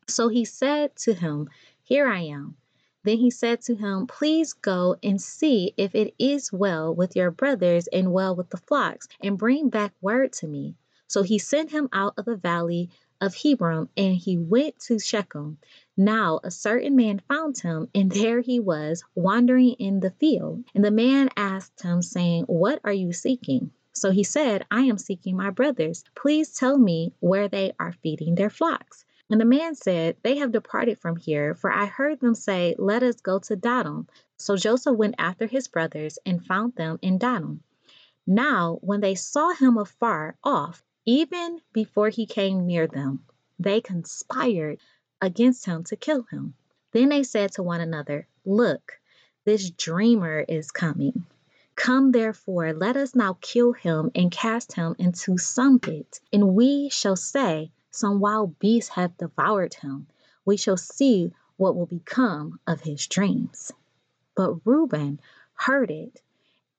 So 0.08 0.28
he 0.28 0.44
said 0.44 0.96
to 0.96 1.12
him, 1.12 1.50
Here 1.82 2.06
I 2.06 2.20
am. 2.20 2.56
Then 3.04 3.18
he 3.18 3.30
said 3.30 3.60
to 3.62 3.74
him, 3.74 4.06
Please 4.06 4.52
go 4.52 4.96
and 5.02 5.20
see 5.20 5.74
if 5.76 5.94
it 5.94 6.14
is 6.18 6.52
well 6.52 6.94
with 6.94 7.16
your 7.16 7.30
brothers 7.30 7.88
and 7.88 8.12
well 8.12 8.36
with 8.36 8.50
the 8.50 8.58
flocks, 8.58 9.08
and 9.20 9.36
bring 9.36 9.70
back 9.70 9.92
word 10.00 10.32
to 10.34 10.46
me. 10.46 10.76
So 11.08 11.22
he 11.22 11.38
sent 11.38 11.70
him 11.70 11.88
out 11.92 12.14
of 12.16 12.26
the 12.26 12.36
valley 12.36 12.90
of 13.20 13.34
Hebron, 13.34 13.88
and 13.96 14.16
he 14.16 14.38
went 14.38 14.78
to 14.80 14.98
Shechem. 14.98 15.58
Now 15.96 16.40
a 16.42 16.50
certain 16.50 16.96
man 16.96 17.20
found 17.28 17.58
him, 17.58 17.88
and 17.94 18.10
there 18.10 18.40
he 18.40 18.60
was, 18.60 19.04
wandering 19.14 19.74
in 19.74 20.00
the 20.00 20.10
field. 20.12 20.64
And 20.74 20.84
the 20.84 20.90
man 20.90 21.28
asked 21.36 21.82
him, 21.82 22.02
saying, 22.02 22.44
What 22.44 22.80
are 22.84 22.92
you 22.92 23.12
seeking? 23.12 23.72
So 23.92 24.10
he 24.10 24.24
said, 24.24 24.64
I 24.70 24.82
am 24.82 24.96
seeking 24.96 25.36
my 25.36 25.50
brothers. 25.50 26.02
Please 26.14 26.54
tell 26.54 26.78
me 26.78 27.12
where 27.20 27.46
they 27.46 27.72
are 27.78 27.92
feeding 27.92 28.36
their 28.36 28.50
flocks. 28.50 29.04
And 29.32 29.40
the 29.40 29.46
man 29.46 29.74
said, 29.74 30.18
They 30.22 30.36
have 30.36 30.52
departed 30.52 30.98
from 30.98 31.16
here, 31.16 31.54
for 31.54 31.72
I 31.72 31.86
heard 31.86 32.20
them 32.20 32.34
say, 32.34 32.74
Let 32.76 33.02
us 33.02 33.22
go 33.22 33.38
to 33.38 33.56
Dothan. 33.56 34.06
So 34.36 34.58
Joseph 34.58 34.94
went 34.94 35.14
after 35.16 35.46
his 35.46 35.68
brothers 35.68 36.18
and 36.26 36.44
found 36.44 36.74
them 36.74 36.98
in 37.00 37.16
Dothan. 37.16 37.62
Now, 38.26 38.78
when 38.82 39.00
they 39.00 39.14
saw 39.14 39.54
him 39.54 39.78
afar 39.78 40.36
off, 40.44 40.84
even 41.06 41.62
before 41.72 42.10
he 42.10 42.26
came 42.26 42.66
near 42.66 42.86
them, 42.86 43.24
they 43.58 43.80
conspired 43.80 44.80
against 45.22 45.64
him 45.64 45.84
to 45.84 45.96
kill 45.96 46.24
him. 46.24 46.52
Then 46.90 47.08
they 47.08 47.22
said 47.22 47.52
to 47.52 47.62
one 47.62 47.80
another, 47.80 48.28
Look, 48.44 49.00
this 49.46 49.70
dreamer 49.70 50.40
is 50.46 50.70
coming. 50.70 51.24
Come 51.74 52.12
therefore, 52.12 52.74
let 52.74 52.98
us 52.98 53.14
now 53.14 53.38
kill 53.40 53.72
him 53.72 54.10
and 54.14 54.30
cast 54.30 54.74
him 54.74 54.94
into 54.98 55.38
some 55.38 55.80
pit, 55.80 56.20
and 56.34 56.54
we 56.54 56.90
shall 56.90 57.16
say, 57.16 57.70
Some 57.94 58.20
wild 58.20 58.58
beast 58.58 58.88
hath 58.88 59.18
devoured 59.18 59.74
him. 59.74 60.06
We 60.46 60.56
shall 60.56 60.78
see 60.78 61.34
what 61.58 61.76
will 61.76 61.84
become 61.84 62.58
of 62.66 62.80
his 62.80 63.06
dreams. 63.06 63.70
But 64.34 64.66
Reuben 64.66 65.20
heard 65.52 65.90
it, 65.90 66.22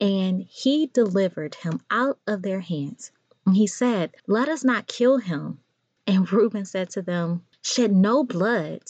and 0.02 0.42
he 0.42 0.88
delivered 0.88 1.54
him 1.54 1.82
out 1.92 2.18
of 2.26 2.42
their 2.42 2.62
hands. 2.62 3.12
And 3.46 3.56
he 3.56 3.68
said, 3.68 4.16
Let 4.26 4.50
us 4.50 4.64
not 4.64 4.88
kill 4.88 5.20
him. 5.20 5.60
And 6.08 6.32
Reuben 6.34 6.66
said 6.66 6.90
to 6.90 7.04
them, 7.04 7.46
Shed 7.62 7.92
no 7.92 8.24
blood, 8.24 8.82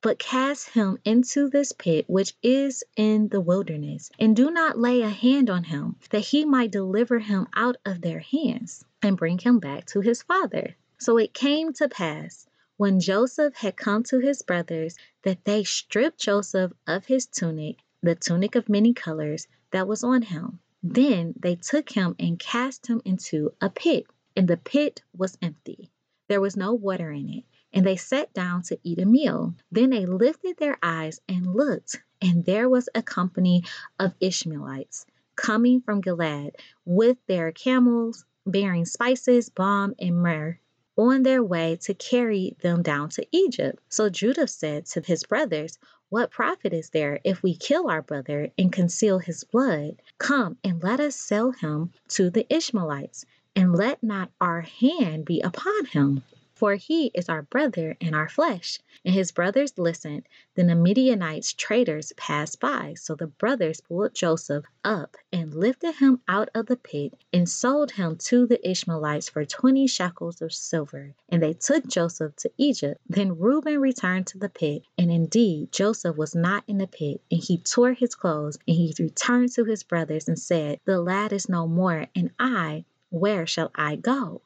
but 0.00 0.18
cast 0.18 0.70
him 0.70 0.96
into 1.04 1.50
this 1.50 1.72
pit 1.72 2.06
which 2.08 2.34
is 2.42 2.82
in 2.96 3.28
the 3.28 3.42
wilderness, 3.42 4.10
and 4.18 4.34
do 4.34 4.50
not 4.50 4.78
lay 4.78 5.02
a 5.02 5.10
hand 5.10 5.50
on 5.50 5.64
him, 5.64 5.96
that 6.08 6.20
he 6.20 6.46
might 6.46 6.70
deliver 6.70 7.18
him 7.18 7.46
out 7.54 7.76
of 7.84 8.00
their 8.00 8.20
hands, 8.20 8.86
and 9.02 9.18
bring 9.18 9.36
him 9.36 9.58
back 9.58 9.84
to 9.84 10.00
his 10.00 10.22
father. 10.22 10.76
So 10.98 11.18
it 11.18 11.34
came 11.34 11.72
to 11.74 11.88
pass, 11.88 12.46
when 12.78 13.00
Joseph 13.00 13.54
had 13.56 13.76
come 13.76 14.02
to 14.04 14.18
his 14.18 14.40
brothers, 14.40 14.96
that 15.24 15.44
they 15.44 15.62
stripped 15.62 16.18
Joseph 16.20 16.72
of 16.86 17.04
his 17.04 17.26
tunic, 17.26 17.76
the 18.02 18.14
tunic 18.14 18.54
of 18.54 18.68
many 18.70 18.94
colors 18.94 19.46
that 19.72 19.86
was 19.86 20.02
on 20.02 20.22
him 20.22 20.60
then 20.82 21.34
they 21.36 21.56
took 21.56 21.90
him 21.90 22.14
and 22.18 22.38
cast 22.38 22.86
him 22.86 23.02
into 23.04 23.52
a 23.60 23.68
pit, 23.68 24.06
and 24.36 24.46
the 24.46 24.56
pit 24.56 25.02
was 25.16 25.36
empty. 25.42 25.90
There 26.28 26.40
was 26.40 26.56
no 26.56 26.74
water 26.74 27.10
in 27.10 27.28
it, 27.28 27.44
and 27.72 27.84
they 27.84 27.96
sat 27.96 28.32
down 28.32 28.62
to 28.64 28.78
eat 28.84 29.00
a 29.00 29.04
meal. 29.04 29.56
Then 29.72 29.90
they 29.90 30.06
lifted 30.06 30.58
their 30.58 30.78
eyes 30.82 31.20
and 31.28 31.54
looked, 31.54 32.02
and 32.22 32.44
there 32.44 32.68
was 32.68 32.88
a 32.94 33.02
company 33.02 33.64
of 33.98 34.14
Ishmaelites 34.20 35.06
coming 35.34 35.80
from 35.80 36.00
Gilead 36.00 36.56
with 36.84 37.18
their 37.26 37.50
camels 37.50 38.24
bearing 38.46 38.84
spices, 38.84 39.48
balm, 39.48 39.94
and 39.98 40.22
myrrh 40.22 40.60
on 40.96 41.22
their 41.22 41.42
way 41.42 41.76
to 41.82 41.94
carry 41.94 42.56
them 42.62 42.82
down 42.82 43.08
to 43.10 43.26
Egypt. 43.32 43.80
So 43.88 44.08
Judah 44.08 44.48
said 44.48 44.86
to 44.86 45.00
his 45.00 45.24
brothers, 45.24 45.78
what 46.08 46.30
profit 46.30 46.72
is 46.72 46.90
there 46.90 47.20
if 47.24 47.42
we 47.42 47.56
kill 47.56 47.88
our 47.90 48.02
brother 48.02 48.50
and 48.56 48.72
conceal 48.72 49.18
his 49.18 49.44
blood? 49.44 49.96
Come 50.18 50.56
and 50.62 50.82
let 50.82 51.00
us 51.00 51.16
sell 51.16 51.50
him 51.50 51.92
to 52.10 52.30
the 52.30 52.46
Ishmaelites, 52.48 53.24
and 53.56 53.74
let 53.74 54.02
not 54.02 54.30
our 54.40 54.60
hand 54.60 55.24
be 55.24 55.40
upon 55.40 55.86
him 55.86 56.22
for 56.56 56.74
he 56.74 57.10
is 57.14 57.28
our 57.28 57.42
brother 57.42 57.98
and 58.00 58.14
our 58.14 58.30
flesh. 58.30 58.80
And 59.04 59.14
his 59.14 59.30
brothers 59.30 59.76
listened. 59.76 60.26
Then 60.54 60.68
the 60.68 60.74
Midianites 60.74 61.52
traders 61.52 62.14
passed 62.16 62.60
by. 62.60 62.94
So 62.96 63.14
the 63.14 63.26
brothers 63.26 63.82
pulled 63.82 64.14
Joseph 64.14 64.64
up 64.82 65.18
and 65.30 65.54
lifted 65.54 65.96
him 65.96 66.22
out 66.26 66.48
of 66.54 66.66
the 66.66 66.76
pit 66.76 67.12
and 67.30 67.46
sold 67.46 67.90
him 67.92 68.16
to 68.16 68.46
the 68.46 68.68
Ishmaelites 68.68 69.28
for 69.28 69.44
twenty 69.44 69.86
shekels 69.86 70.40
of 70.40 70.52
silver. 70.52 71.14
And 71.28 71.42
they 71.42 71.52
took 71.52 71.86
Joseph 71.86 72.34
to 72.36 72.50
Egypt. 72.56 73.02
Then 73.06 73.38
Reuben 73.38 73.78
returned 73.78 74.26
to 74.28 74.38
the 74.38 74.48
pit. 74.48 74.82
And 74.96 75.12
indeed, 75.12 75.72
Joseph 75.72 76.16
was 76.16 76.34
not 76.34 76.64
in 76.66 76.78
the 76.78 76.86
pit. 76.86 77.20
And 77.30 77.42
he 77.42 77.58
tore 77.58 77.92
his 77.92 78.14
clothes 78.14 78.58
and 78.66 78.76
he 78.76 78.94
returned 78.98 79.52
to 79.52 79.64
his 79.64 79.82
brothers 79.82 80.26
and 80.26 80.38
said, 80.38 80.80
The 80.86 81.00
lad 81.00 81.34
is 81.34 81.50
no 81.50 81.68
more, 81.68 82.06
and 82.16 82.30
I, 82.38 82.86
where 83.10 83.46
shall 83.46 83.70
I 83.74 83.96
go? 83.96 84.40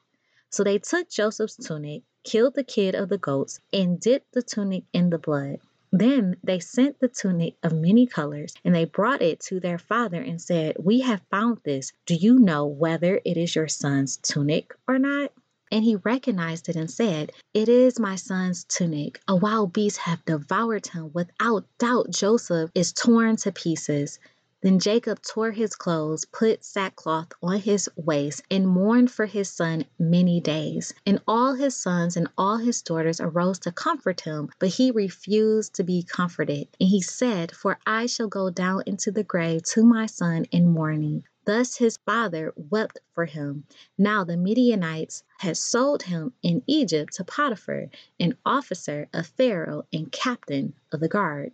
So 0.51 0.63
they 0.63 0.79
took 0.79 1.09
Joseph's 1.09 1.55
tunic, 1.55 2.03
killed 2.25 2.55
the 2.55 2.63
kid 2.63 2.93
of 2.93 3.07
the 3.09 3.17
goats, 3.17 3.59
and 3.71 3.99
dipped 3.99 4.33
the 4.33 4.41
tunic 4.41 4.83
in 4.91 5.09
the 5.09 5.17
blood. 5.17 5.59
Then 5.93 6.35
they 6.43 6.59
sent 6.59 6.99
the 6.99 7.07
tunic 7.07 7.55
of 7.63 7.73
many 7.73 8.05
colors, 8.05 8.53
and 8.63 8.75
they 8.75 8.85
brought 8.85 9.21
it 9.21 9.39
to 9.41 9.59
their 9.59 9.77
father 9.77 10.21
and 10.21 10.41
said, 10.41 10.75
We 10.79 11.01
have 11.01 11.21
found 11.29 11.59
this. 11.63 11.91
Do 12.05 12.15
you 12.15 12.39
know 12.39 12.65
whether 12.65 13.21
it 13.23 13.37
is 13.37 13.55
your 13.55 13.67
son's 13.67 14.17
tunic 14.17 14.73
or 14.87 14.99
not? 14.99 15.31
And 15.71 15.85
he 15.85 15.95
recognized 15.97 16.67
it 16.67 16.75
and 16.75 16.91
said, 16.91 17.31
It 17.53 17.69
is 17.69 17.99
my 17.99 18.15
son's 18.15 18.65
tunic. 18.65 19.21
A 19.27 19.35
wild 19.35 19.71
beast 19.71 19.99
hath 19.99 20.25
devoured 20.25 20.87
him. 20.87 21.11
Without 21.13 21.65
doubt, 21.77 22.11
Joseph 22.11 22.71
is 22.75 22.91
torn 22.91 23.37
to 23.37 23.53
pieces. 23.53 24.19
Then 24.61 24.77
Jacob 24.77 25.23
tore 25.23 25.49
his 25.51 25.75
clothes, 25.75 26.25
put 26.25 26.63
sackcloth 26.63 27.33
on 27.41 27.57
his 27.59 27.89
waist, 27.95 28.43
and 28.51 28.67
mourned 28.67 29.09
for 29.09 29.25
his 29.25 29.49
son 29.49 29.85
many 29.97 30.39
days. 30.39 30.93
And 31.03 31.19
all 31.27 31.55
his 31.55 31.75
sons 31.75 32.15
and 32.15 32.27
all 32.37 32.57
his 32.57 32.83
daughters 32.83 33.19
arose 33.19 33.57
to 33.59 33.71
comfort 33.71 34.21
him, 34.21 34.49
but 34.59 34.69
he 34.69 34.91
refused 34.91 35.73
to 35.75 35.83
be 35.83 36.03
comforted. 36.03 36.67
And 36.79 36.89
he 36.89 37.01
said, 37.01 37.51
For 37.55 37.79
I 37.87 38.05
shall 38.05 38.27
go 38.27 38.51
down 38.51 38.83
into 38.85 39.09
the 39.09 39.23
grave 39.23 39.63
to 39.73 39.83
my 39.83 40.05
son 40.05 40.45
in 40.51 40.67
mourning. 40.67 41.23
Thus 41.45 41.77
his 41.77 41.97
father 42.05 42.53
wept 42.55 42.99
for 43.15 43.25
him. 43.25 43.63
Now 43.97 44.23
the 44.23 44.37
Midianites 44.37 45.23
had 45.39 45.57
sold 45.57 46.03
him 46.03 46.33
in 46.43 46.61
Egypt 46.67 47.13
to 47.13 47.23
Potiphar, 47.23 47.89
an 48.19 48.37
officer 48.45 49.09
of 49.11 49.25
Pharaoh 49.25 49.87
and 49.91 50.11
captain 50.11 50.75
of 50.91 50.99
the 50.99 51.07
guard. 51.07 51.53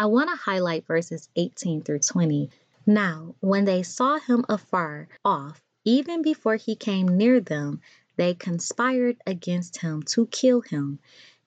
I 0.00 0.06
want 0.06 0.30
to 0.30 0.36
highlight 0.36 0.86
verses 0.86 1.28
18 1.36 1.82
through 1.82 1.98
20. 1.98 2.48
Now, 2.86 3.34
when 3.40 3.66
they 3.66 3.82
saw 3.82 4.18
him 4.18 4.46
afar 4.48 5.08
off, 5.26 5.62
even 5.84 6.22
before 6.22 6.56
he 6.56 6.74
came 6.74 7.18
near 7.18 7.38
them, 7.38 7.82
they 8.16 8.32
conspired 8.32 9.18
against 9.26 9.76
him 9.76 10.02
to 10.04 10.24
kill 10.28 10.62
him. 10.62 11.00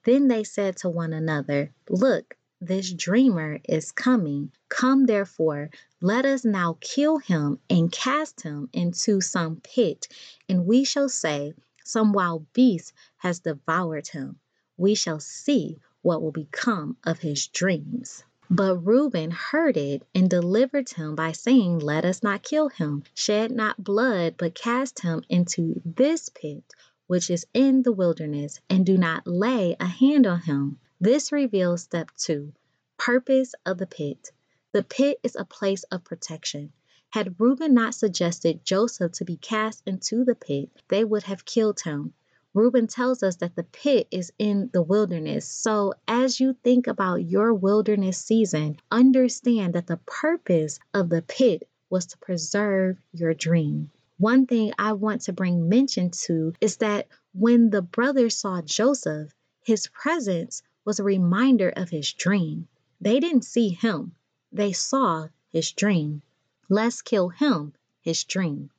Then 0.03 0.27
they 0.27 0.43
said 0.43 0.77
to 0.77 0.89
one 0.89 1.13
another, 1.13 1.73
Look, 1.89 2.37
this 2.61 2.93
dreamer 2.93 3.59
is 3.67 3.91
coming. 3.91 4.51
Come 4.69 5.07
therefore, 5.07 5.71
let 5.99 6.23
us 6.23 6.45
now 6.45 6.77
kill 6.79 7.17
him 7.17 7.57
and 7.71 7.91
cast 7.91 8.41
him 8.41 8.69
into 8.71 9.19
some 9.19 9.61
pit, 9.61 10.07
and 10.47 10.67
we 10.67 10.83
shall 10.83 11.09
say, 11.09 11.55
Some 11.83 12.13
wild 12.13 12.53
beast 12.53 12.93
has 13.17 13.39
devoured 13.39 14.09
him. 14.09 14.39
We 14.77 14.93
shall 14.93 15.19
see 15.19 15.79
what 16.03 16.21
will 16.21 16.31
become 16.31 16.97
of 17.03 17.17
his 17.17 17.47
dreams. 17.47 18.23
But 18.55 18.85
Reuben 18.85 19.31
heard 19.31 19.77
it 19.77 20.03
and 20.13 20.29
delivered 20.29 20.87
him 20.91 21.15
by 21.15 21.31
saying, 21.31 21.79
Let 21.79 22.05
us 22.05 22.21
not 22.21 22.43
kill 22.43 22.69
him, 22.69 23.01
shed 23.15 23.49
not 23.49 23.83
blood, 23.83 24.35
but 24.37 24.53
cast 24.53 24.99
him 24.99 25.23
into 25.27 25.81
this 25.83 26.29
pit 26.29 26.63
which 27.07 27.31
is 27.31 27.47
in 27.55 27.81
the 27.81 27.91
wilderness, 27.91 28.59
and 28.69 28.85
do 28.85 28.95
not 28.95 29.25
lay 29.25 29.75
a 29.79 29.87
hand 29.87 30.27
on 30.27 30.41
him. 30.41 30.77
This 31.01 31.31
reveals 31.31 31.81
step 31.81 32.11
two 32.15 32.53
purpose 32.95 33.55
of 33.65 33.79
the 33.79 33.87
pit. 33.87 34.31
The 34.71 34.83
pit 34.83 35.19
is 35.23 35.35
a 35.35 35.45
place 35.45 35.81
of 35.85 36.03
protection. 36.03 36.73
Had 37.09 37.39
Reuben 37.39 37.73
not 37.73 37.95
suggested 37.95 38.63
Joseph 38.63 39.13
to 39.13 39.25
be 39.25 39.37
cast 39.37 39.81
into 39.87 40.23
the 40.23 40.35
pit, 40.35 40.69
they 40.89 41.03
would 41.03 41.23
have 41.23 41.43
killed 41.45 41.81
him. 41.81 42.13
Reuben 42.55 42.85
tells 42.85 43.23
us 43.23 43.37
that 43.37 43.55
the 43.55 43.63
pit 43.63 44.07
is 44.11 44.31
in 44.37 44.69
the 44.73 44.83
wilderness. 44.83 45.47
So, 45.47 45.95
as 46.07 46.39
you 46.39 46.53
think 46.53 46.85
about 46.85 47.25
your 47.25 47.51
wilderness 47.51 48.19
season, 48.19 48.77
understand 48.91 49.73
that 49.73 49.87
the 49.87 49.97
purpose 50.05 50.79
of 50.93 51.09
the 51.09 51.23
pit 51.23 51.67
was 51.89 52.05
to 52.05 52.17
preserve 52.19 52.99
your 53.11 53.33
dream. 53.33 53.89
One 54.19 54.45
thing 54.45 54.71
I 54.77 54.93
want 54.93 55.21
to 55.21 55.33
bring 55.33 55.67
mention 55.67 56.11
to 56.25 56.53
is 56.61 56.77
that 56.77 57.07
when 57.33 57.71
the 57.71 57.81
brothers 57.81 58.37
saw 58.37 58.61
Joseph, 58.61 59.33
his 59.63 59.87
presence 59.87 60.61
was 60.85 60.99
a 60.99 61.03
reminder 61.03 61.69
of 61.69 61.89
his 61.89 62.13
dream. 62.13 62.67
They 63.01 63.19
didn't 63.19 63.45
see 63.45 63.69
him, 63.69 64.13
they 64.51 64.73
saw 64.73 65.27
his 65.51 65.71
dream. 65.71 66.21
Let's 66.69 67.01
kill 67.01 67.29
him, 67.29 67.73
his 68.01 68.23
dream. 68.23 68.69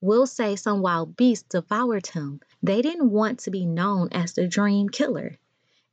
We'll 0.00 0.28
say 0.28 0.54
some 0.54 0.80
wild 0.80 1.16
beast 1.16 1.48
devoured 1.48 2.06
him. 2.06 2.40
They 2.62 2.82
didn't 2.82 3.10
want 3.10 3.40
to 3.40 3.50
be 3.50 3.66
known 3.66 4.08
as 4.12 4.32
the 4.32 4.46
dream 4.46 4.88
killer. 4.88 5.38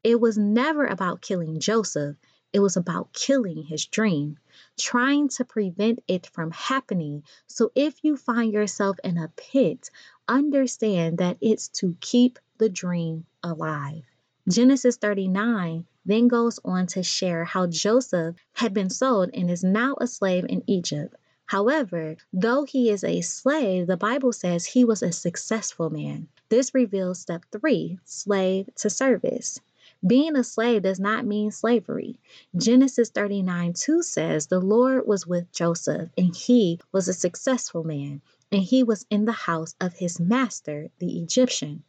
It 0.03 0.21
was 0.21 0.37
never 0.37 0.85
about 0.85 1.21
killing 1.21 1.59
Joseph, 1.59 2.15
it 2.53 2.59
was 2.59 2.77
about 2.77 3.11
killing 3.11 3.63
his 3.63 3.85
dream, 3.85 4.37
trying 4.77 5.29
to 5.29 5.43
prevent 5.43 6.03
it 6.07 6.27
from 6.27 6.51
happening. 6.51 7.23
So 7.47 7.71
if 7.73 8.03
you 8.03 8.15
find 8.15 8.53
yourself 8.53 8.97
in 9.03 9.17
a 9.17 9.31
pit, 9.35 9.89
understand 10.27 11.17
that 11.17 11.37
it's 11.41 11.69
to 11.79 11.97
keep 11.99 12.37
the 12.59 12.69
dream 12.69 13.25
alive. 13.43 14.03
Genesis 14.47 14.97
39 14.97 15.85
then 16.05 16.27
goes 16.27 16.59
on 16.63 16.85
to 16.87 17.01
share 17.01 17.43
how 17.43 17.65
Joseph 17.65 18.35
had 18.53 18.73
been 18.73 18.91
sold 18.91 19.31
and 19.33 19.49
is 19.49 19.63
now 19.63 19.95
a 19.99 20.05
slave 20.05 20.45
in 20.47 20.63
Egypt. 20.67 21.15
However, 21.47 22.17
though 22.33 22.63
he 22.63 22.89
is 22.89 23.03
a 23.03 23.21
slave, 23.21 23.85
the 23.85 23.97
Bible 23.97 24.33
says 24.33 24.65
he 24.65 24.83
was 24.83 25.03
a 25.03 25.11
successful 25.11 25.91
man. 25.91 26.27
This 26.49 26.73
reveals 26.73 27.19
step 27.19 27.45
three 27.51 27.99
slave 28.03 28.69
to 28.77 28.89
service. 28.89 29.59
Being 30.05 30.35
a 30.35 30.43
slave 30.43 30.81
does 30.81 30.99
not 30.99 31.25
mean 31.25 31.51
slavery. 31.51 32.19
Genesis 32.57 33.09
39 33.09 33.73
2 33.73 34.01
says, 34.01 34.47
The 34.47 34.59
Lord 34.59 35.05
was 35.07 35.27
with 35.27 35.51
Joseph, 35.51 36.09
and 36.17 36.35
he 36.35 36.79
was 36.91 37.07
a 37.07 37.13
successful 37.13 37.83
man, 37.83 38.21
and 38.51 38.63
he 38.63 38.83
was 38.83 39.05
in 39.11 39.25
the 39.25 39.31
house 39.31 39.75
of 39.79 39.93
his 39.93 40.19
master, 40.19 40.89
the 40.99 41.19
Egyptian. 41.19 41.83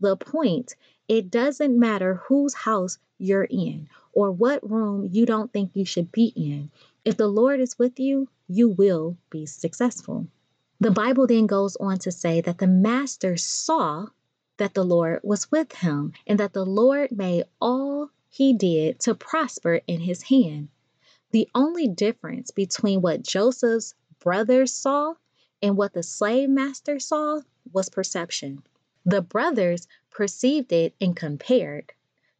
The 0.00 0.16
point 0.16 0.74
it 1.06 1.30
doesn't 1.30 1.78
matter 1.78 2.14
whose 2.14 2.54
house 2.54 2.98
you're 3.18 3.44
in 3.44 3.88
or 4.12 4.32
what 4.32 4.68
room 4.68 5.08
you 5.12 5.26
don't 5.26 5.52
think 5.52 5.72
you 5.74 5.84
should 5.84 6.10
be 6.12 6.32
in. 6.34 6.70
If 7.04 7.16
the 7.16 7.26
Lord 7.26 7.58
is 7.58 7.78
with 7.80 7.98
you, 7.98 8.28
you 8.46 8.68
will 8.68 9.16
be 9.28 9.44
successful. 9.44 10.28
The 10.78 10.92
Bible 10.92 11.26
then 11.26 11.48
goes 11.48 11.74
on 11.76 11.98
to 12.00 12.12
say 12.12 12.40
that 12.40 12.58
the 12.58 12.68
master 12.68 13.36
saw 13.36 14.06
that 14.58 14.74
the 14.74 14.84
Lord 14.84 15.20
was 15.24 15.50
with 15.50 15.72
him, 15.72 16.12
and 16.28 16.38
that 16.38 16.52
the 16.52 16.64
Lord 16.64 17.10
made 17.10 17.44
all 17.60 18.10
he 18.28 18.52
did 18.52 19.00
to 19.00 19.16
prosper 19.16 19.80
in 19.88 20.00
his 20.00 20.22
hand. 20.22 20.68
The 21.32 21.48
only 21.54 21.88
difference 21.88 22.52
between 22.52 23.00
what 23.00 23.22
Joseph's 23.22 23.94
brothers 24.20 24.72
saw 24.72 25.14
and 25.60 25.76
what 25.76 25.94
the 25.94 26.04
slave 26.04 26.50
master 26.50 27.00
saw 27.00 27.40
was 27.72 27.88
perception. 27.88 28.62
The 29.04 29.22
brothers 29.22 29.88
perceived 30.10 30.72
it 30.72 30.94
and 31.00 31.16
compared. 31.16 31.92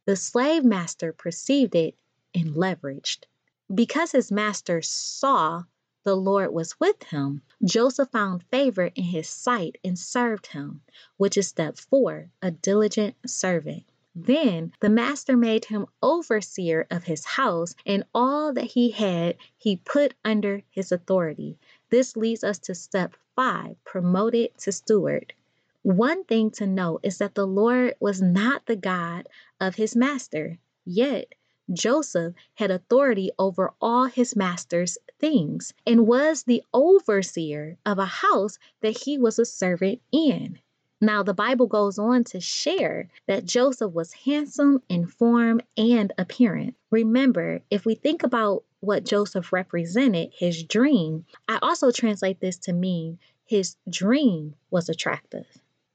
The 0.05 0.15
slave 0.15 0.63
master 0.63 1.11
perceived 1.11 1.75
it 1.75 1.95
and 2.33 2.55
leveraged. 2.55 3.25
Because 3.73 4.11
his 4.11 4.31
master 4.31 4.83
saw 4.83 5.63
the 6.03 6.15
Lord 6.15 6.53
was 6.53 6.79
with 6.79 7.01
him, 7.05 7.41
Joseph 7.63 8.11
found 8.11 8.43
favor 8.43 8.91
in 8.93 9.05
his 9.05 9.27
sight 9.27 9.79
and 9.83 9.97
served 9.97 10.45
him, 10.45 10.81
which 11.17 11.37
is 11.37 11.47
step 11.47 11.79
four 11.79 12.29
a 12.39 12.51
diligent 12.51 13.15
servant. 13.25 13.85
Then 14.13 14.73
the 14.79 14.91
master 14.91 15.35
made 15.35 15.65
him 15.65 15.87
overseer 16.03 16.85
of 16.91 17.05
his 17.05 17.25
house, 17.25 17.73
and 17.83 18.03
all 18.13 18.53
that 18.53 18.65
he 18.65 18.91
had 18.91 19.37
he 19.57 19.77
put 19.77 20.13
under 20.23 20.61
his 20.69 20.91
authority. 20.91 21.57
This 21.89 22.15
leads 22.15 22.43
us 22.43 22.59
to 22.59 22.75
step 22.75 23.15
five 23.35 23.83
promoted 23.85 24.55
to 24.59 24.71
steward. 24.71 25.33
One 25.81 26.25
thing 26.25 26.51
to 26.51 26.67
note 26.67 26.99
is 27.01 27.17
that 27.17 27.33
the 27.33 27.47
Lord 27.47 27.95
was 27.99 28.21
not 28.21 28.67
the 28.67 28.75
God 28.75 29.27
of 29.59 29.75
his 29.75 29.95
master, 29.95 30.59
yet 30.85 31.33
Joseph 31.71 32.33
had 32.55 32.71
authority 32.71 33.31
over 33.39 33.71
all 33.79 34.05
his 34.05 34.35
master's 34.35 34.97
things 35.19 35.73
and 35.87 36.05
was 36.05 36.43
the 36.43 36.61
overseer 36.73 37.77
of 37.85 37.99
a 37.99 38.05
house 38.05 38.59
that 38.81 38.97
he 38.97 39.17
was 39.17 39.39
a 39.39 39.45
servant 39.45 40.01
in. 40.11 40.59
Now, 40.99 41.21
the 41.23 41.33
Bible 41.33 41.67
goes 41.67 41.99
on 41.99 42.23
to 42.25 42.39
share 42.39 43.09
that 43.27 43.45
Joseph 43.45 43.93
was 43.93 44.13
handsome 44.13 44.81
in 44.87 45.05
form 45.05 45.61
and 45.77 46.13
appearance. 46.17 46.75
Remember, 46.91 47.61
if 47.69 47.85
we 47.85 47.95
think 47.95 48.23
about 48.23 48.63
what 48.79 49.05
Joseph 49.05 49.51
represented, 49.51 50.31
his 50.33 50.63
dream, 50.63 51.25
I 51.47 51.59
also 51.61 51.91
translate 51.91 52.39
this 52.39 52.57
to 52.59 52.73
mean 52.73 53.19
his 53.45 53.75
dream 53.89 54.55
was 54.71 54.89
attractive. 54.89 55.45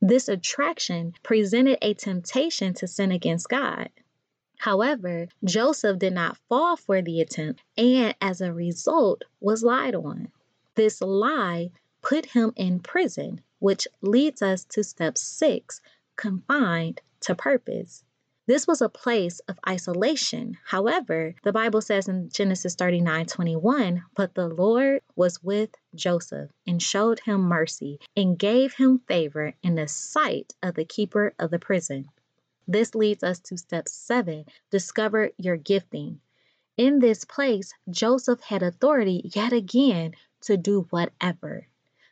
This 0.00 0.28
attraction 0.28 1.14
presented 1.22 1.78
a 1.82 1.94
temptation 1.94 2.74
to 2.74 2.86
sin 2.86 3.10
against 3.10 3.48
God. 3.48 3.90
However, 4.58 5.28
Joseph 5.44 5.98
did 5.98 6.12
not 6.12 6.36
fall 6.48 6.76
for 6.76 7.00
the 7.00 7.20
attempt 7.20 7.62
and 7.76 8.14
as 8.20 8.40
a 8.40 8.52
result 8.52 9.22
was 9.40 9.62
lied 9.62 9.94
on. 9.94 10.32
This 10.74 11.00
lie 11.00 11.70
put 12.02 12.26
him 12.26 12.52
in 12.56 12.80
prison, 12.80 13.40
which 13.60 13.86
leads 14.02 14.42
us 14.42 14.64
to 14.64 14.82
step 14.82 15.16
six 15.16 15.80
confined 16.16 17.00
to 17.20 17.34
purpose. 17.34 18.02
This 18.46 18.66
was 18.66 18.80
a 18.80 18.88
place 18.88 19.40
of 19.40 19.60
isolation. 19.68 20.56
However, 20.64 21.34
the 21.44 21.52
Bible 21.52 21.82
says 21.82 22.08
in 22.08 22.30
Genesis 22.30 22.74
39 22.74 23.26
21, 23.26 24.04
but 24.16 24.34
the 24.34 24.48
Lord 24.48 25.02
was 25.14 25.42
with 25.42 25.70
Joseph 25.94 26.50
and 26.66 26.82
showed 26.82 27.20
him 27.20 27.42
mercy 27.42 28.00
and 28.16 28.38
gave 28.38 28.74
him 28.74 29.00
favor 29.06 29.52
in 29.62 29.74
the 29.74 29.86
sight 29.86 30.54
of 30.62 30.74
the 30.74 30.84
keeper 30.86 31.34
of 31.38 31.50
the 31.50 31.58
prison. 31.58 32.08
This 32.68 32.94
leads 32.94 33.24
us 33.24 33.40
to 33.40 33.56
step 33.56 33.88
seven 33.88 34.44
discover 34.70 35.30
your 35.38 35.56
gifting. 35.56 36.20
In 36.76 36.98
this 36.98 37.24
place, 37.24 37.72
Joseph 37.88 38.42
had 38.42 38.62
authority 38.62 39.30
yet 39.34 39.54
again 39.54 40.12
to 40.42 40.58
do 40.58 40.86
whatever. 40.90 41.66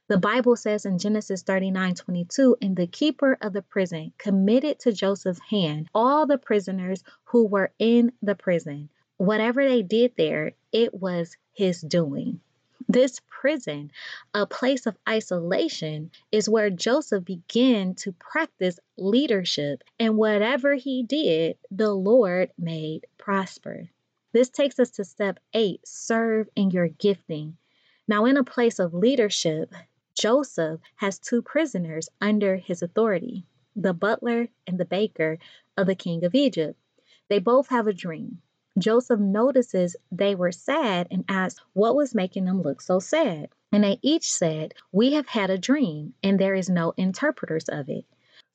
The 0.08 0.18
Bible 0.18 0.56
says 0.56 0.86
in 0.86 0.98
Genesis 0.98 1.42
39 1.42 1.96
22, 1.96 2.56
and 2.62 2.74
the 2.74 2.86
keeper 2.86 3.36
of 3.42 3.52
the 3.52 3.60
prison 3.60 4.12
committed 4.16 4.78
to 4.80 4.92
Joseph's 4.92 5.40
hand 5.50 5.88
all 5.94 6.26
the 6.26 6.38
prisoners 6.38 7.04
who 7.24 7.46
were 7.46 7.72
in 7.78 8.12
the 8.22 8.34
prison. 8.34 8.88
Whatever 9.18 9.68
they 9.68 9.82
did 9.82 10.14
there, 10.16 10.52
it 10.72 10.94
was 10.94 11.36
his 11.52 11.80
doing. 11.82 12.40
This 12.88 13.20
prison, 13.28 13.90
a 14.34 14.46
place 14.46 14.86
of 14.86 14.96
isolation, 15.08 16.10
is 16.30 16.48
where 16.48 16.70
Joseph 16.70 17.24
began 17.24 17.94
to 17.96 18.12
practice 18.12 18.78
leadership, 18.96 19.82
and 19.98 20.16
whatever 20.16 20.74
he 20.74 21.02
did, 21.02 21.58
the 21.70 21.92
Lord 21.92 22.52
made 22.58 23.06
prosper. 23.18 23.88
This 24.32 24.50
takes 24.50 24.78
us 24.78 24.90
to 24.92 25.04
step 25.04 25.38
eight 25.54 25.80
serve 25.86 26.48
in 26.54 26.70
your 26.70 26.88
gifting. 26.88 27.56
Now, 28.06 28.24
in 28.26 28.36
a 28.36 28.44
place 28.44 28.78
of 28.78 28.94
leadership, 28.94 29.74
Joseph 30.14 30.80
has 30.96 31.18
two 31.18 31.42
prisoners 31.42 32.08
under 32.20 32.56
his 32.56 32.82
authority 32.82 33.46
the 33.74 33.92
butler 33.92 34.48
and 34.66 34.78
the 34.78 34.84
baker 34.84 35.38
of 35.76 35.86
the 35.86 35.94
king 35.94 36.24
of 36.24 36.34
Egypt. 36.34 36.78
They 37.28 37.38
both 37.38 37.68
have 37.68 37.86
a 37.86 37.92
dream. 37.92 38.40
Joseph 38.78 39.20
notices 39.20 39.96
they 40.12 40.34
were 40.34 40.52
sad 40.52 41.08
and 41.10 41.24
asks 41.28 41.62
what 41.72 41.96
was 41.96 42.14
making 42.14 42.44
them 42.44 42.62
look 42.62 42.80
so 42.80 42.98
sad. 42.98 43.48
And 43.72 43.82
they 43.82 43.98
each 44.02 44.32
said, 44.32 44.74
We 44.92 45.14
have 45.14 45.28
had 45.28 45.50
a 45.50 45.58
dream, 45.58 46.14
and 46.22 46.38
there 46.38 46.54
is 46.54 46.68
no 46.68 46.92
interpreters 46.96 47.68
of 47.68 47.88
it. 47.88 48.04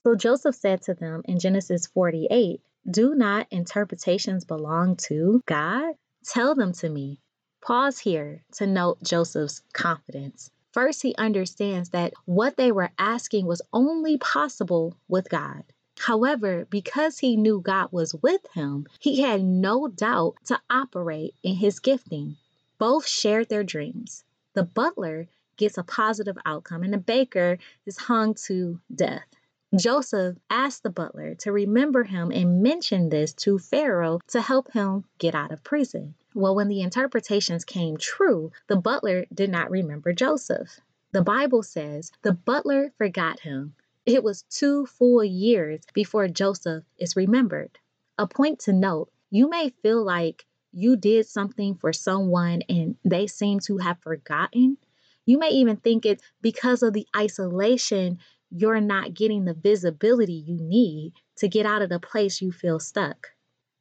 So 0.04 0.16
Joseph 0.16 0.56
said 0.56 0.82
to 0.84 0.94
them 0.94 1.22
in 1.26 1.40
Genesis 1.40 1.88
48, 1.88 2.62
Do 2.90 3.16
not 3.16 3.48
interpretations 3.52 4.46
belong 4.46 4.96
to 5.08 5.42
God? 5.46 5.96
Tell 6.24 6.56
them 6.56 6.74
to 6.74 6.90
me. 6.90 7.20
Pause 7.62 8.00
here 8.00 8.44
to 8.54 8.68
note 8.68 9.04
Joseph's 9.04 9.62
confidence. 9.74 10.52
First, 10.72 11.02
he 11.02 11.14
understands 11.16 11.90
that 11.90 12.14
what 12.26 12.58
they 12.58 12.72
were 12.72 12.92
asking 12.98 13.46
was 13.46 13.62
only 13.74 14.18
possible 14.18 14.96
with 15.08 15.30
God. 15.30 15.64
However, 16.00 16.66
because 16.70 17.20
he 17.20 17.36
knew 17.36 17.60
God 17.60 17.92
was 17.92 18.16
with 18.16 18.48
him, 18.54 18.88
he 19.00 19.22
had 19.22 19.44
no 19.44 19.88
doubt 19.88 20.36
to 20.46 20.62
operate 20.70 21.36
in 21.44 21.56
his 21.56 21.80
gifting. 21.80 22.38
Both 22.78 23.06
shared 23.06 23.50
their 23.50 23.64
dreams. 23.64 24.24
The 24.54 24.64
butler 24.64 25.28
gets 25.58 25.78
a 25.78 25.84
positive 25.84 26.38
outcome, 26.46 26.84
and 26.84 26.94
the 26.94 26.98
baker 26.98 27.58
is 27.86 27.98
hung 27.98 28.34
to 28.46 28.80
death. 28.94 29.28
Joseph 29.76 30.38
asked 30.50 30.84
the 30.84 30.90
butler 30.90 31.36
to 31.36 31.52
remember 31.52 32.04
him 32.04 32.32
and 32.32 32.64
mention 32.64 33.10
this 33.10 33.34
to 33.34 33.60
Pharaoh 33.60 34.20
to 34.28 34.42
help 34.42 34.72
him 34.72 35.06
get 35.18 35.36
out 35.36 35.52
of 35.52 35.64
prison. 35.64 36.16
Well, 36.34 36.56
when 36.56 36.68
the 36.68 36.82
interpretations 36.82 37.64
came 37.64 37.98
true, 37.98 38.52
the 38.68 38.76
butler 38.76 39.26
did 39.34 39.50
not 39.50 39.70
remember 39.70 40.14
Joseph. 40.14 40.80
The 41.12 41.22
Bible 41.22 41.64
says 41.64 42.12
the 42.22 42.34
butler 42.34 42.92
forgot 42.98 43.42
him 43.42 43.76
It 44.06 44.24
was 44.24 44.42
two 44.50 44.88
full 44.88 45.24
years 45.24 45.82
before 45.94 46.28
Joseph 46.28 46.84
is 46.98 47.16
remembered. 47.16 47.78
A 48.18 48.26
point 48.26 48.60
to 48.62 48.74
note 48.74 49.12
you 49.30 49.48
may 49.48 49.70
feel 49.70 50.04
like 50.04 50.46
you 50.72 50.96
did 50.96 51.28
something 51.28 51.76
for 51.76 51.94
someone 51.94 52.64
and 52.68 52.96
they 53.06 53.28
seem 53.28 53.60
to 53.60 53.78
have 53.78 54.00
forgotten. 54.00 54.78
You 55.26 55.38
may 55.38 55.50
even 55.50 55.78
think 55.78 56.06
it's 56.06 56.24
because 56.42 56.82
of 56.82 56.94
the 56.94 57.08
isolation, 57.16 58.18
you're 58.50 58.82
not 58.82 59.14
getting 59.14 59.46
the 59.46 59.54
visibility 59.54 60.34
you 60.34 60.58
need 60.58 61.14
to 61.38 61.48
get 61.48 61.68
out 61.68 61.84
of 61.84 61.90
the 61.90 62.00
place 62.00 62.42
you 62.42 62.52
feel 62.52 62.80
stuck. 62.80 63.28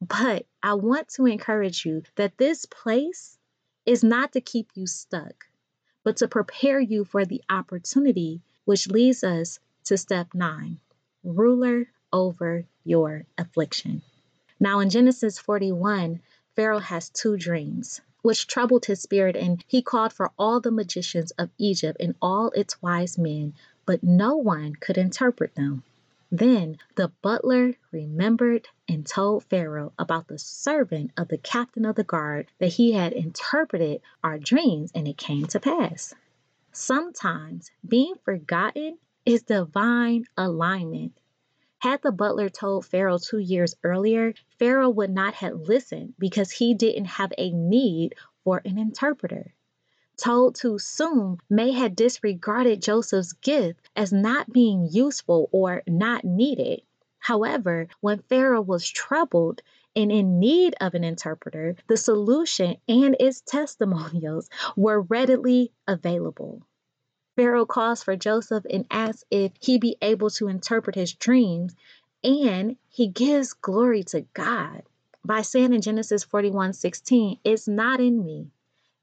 But 0.01 0.45
I 0.61 0.75
want 0.75 1.07
to 1.15 1.25
encourage 1.25 1.83
you 1.83 2.03
that 2.15 2.37
this 2.37 2.65
place 2.65 3.39
is 3.87 4.03
not 4.03 4.33
to 4.33 4.41
keep 4.41 4.69
you 4.75 4.85
stuck, 4.85 5.45
but 6.03 6.17
to 6.17 6.27
prepare 6.27 6.79
you 6.79 7.05
for 7.05 7.25
the 7.25 7.41
opportunity, 7.49 8.41
which 8.65 8.87
leads 8.87 9.23
us 9.23 9.59
to 9.85 9.97
step 9.97 10.33
nine 10.33 10.79
ruler 11.23 11.87
over 12.11 12.65
your 12.83 13.25
affliction. 13.37 14.01
Now, 14.59 14.79
in 14.79 14.89
Genesis 14.89 15.39
41, 15.39 16.21
Pharaoh 16.55 16.79
has 16.79 17.09
two 17.09 17.37
dreams, 17.37 18.01
which 18.21 18.47
troubled 18.47 18.85
his 18.85 19.01
spirit, 19.01 19.35
and 19.35 19.63
he 19.67 19.81
called 19.81 20.13
for 20.13 20.31
all 20.37 20.59
the 20.59 20.71
magicians 20.71 21.31
of 21.31 21.49
Egypt 21.57 21.97
and 21.99 22.15
all 22.21 22.49
its 22.51 22.81
wise 22.81 23.17
men, 23.17 23.53
but 23.85 24.03
no 24.03 24.35
one 24.35 24.75
could 24.75 24.97
interpret 24.97 25.55
them. 25.55 25.83
Then 26.31 26.77
the 26.95 27.11
butler 27.21 27.75
remembered 27.91 28.67
and 28.87 29.05
told 29.05 29.43
Pharaoh 29.45 29.93
about 29.99 30.27
the 30.27 30.39
servant 30.39 31.11
of 31.17 31.27
the 31.27 31.37
captain 31.37 31.85
of 31.85 31.95
the 31.95 32.03
guard 32.03 32.47
that 32.59 32.73
he 32.73 32.93
had 32.93 33.13
interpreted 33.13 34.01
our 34.23 34.37
dreams, 34.37 34.91
and 34.95 35.07
it 35.07 35.17
came 35.17 35.45
to 35.47 35.59
pass. 35.59 36.13
Sometimes 36.71 37.71
being 37.85 38.15
forgotten 38.23 38.97
is 39.25 39.43
divine 39.43 40.25
alignment. 40.37 41.17
Had 41.79 42.01
the 42.01 42.11
butler 42.11 42.49
told 42.49 42.85
Pharaoh 42.85 43.17
two 43.17 43.39
years 43.39 43.75
earlier, 43.83 44.33
Pharaoh 44.59 44.89
would 44.89 45.11
not 45.11 45.33
have 45.35 45.67
listened 45.67 46.13
because 46.19 46.51
he 46.51 46.73
didn't 46.73 47.05
have 47.05 47.33
a 47.37 47.51
need 47.51 48.15
for 48.43 48.61
an 48.65 48.77
interpreter 48.77 49.53
told 50.21 50.53
too 50.55 50.77
soon 50.77 51.37
may 51.49 51.71
have 51.71 51.95
disregarded 51.95 52.81
Joseph's 52.81 53.33
gift 53.33 53.89
as 53.95 54.13
not 54.13 54.51
being 54.51 54.87
useful 54.91 55.49
or 55.51 55.81
not 55.87 56.23
needed. 56.23 56.81
However, 57.17 57.87
when 58.01 58.19
Pharaoh 58.29 58.61
was 58.61 58.87
troubled 58.87 59.61
and 59.95 60.11
in 60.11 60.39
need 60.39 60.75
of 60.79 60.93
an 60.93 61.03
interpreter, 61.03 61.75
the 61.87 61.97
solution 61.97 62.77
and 62.87 63.15
its 63.19 63.41
testimonials 63.41 64.49
were 64.75 65.01
readily 65.01 65.71
available. 65.87 66.61
Pharaoh 67.35 67.65
calls 67.65 68.03
for 68.03 68.15
Joseph 68.15 68.65
and 68.69 68.85
asks 68.91 69.23
if 69.31 69.53
he 69.59 69.77
be 69.77 69.97
able 70.01 70.29
to 70.31 70.47
interpret 70.47 70.95
his 70.95 71.13
dreams, 71.13 71.75
and 72.23 72.75
he 72.89 73.07
gives 73.07 73.53
glory 73.53 74.03
to 74.03 74.21
God 74.33 74.83
by 75.23 75.41
saying 75.41 75.73
in 75.73 75.81
Genesis 75.81 76.23
41 76.23 76.73
16, 76.73 77.39
It's 77.43 77.67
not 77.67 77.99
in 77.99 78.23
me, 78.23 78.51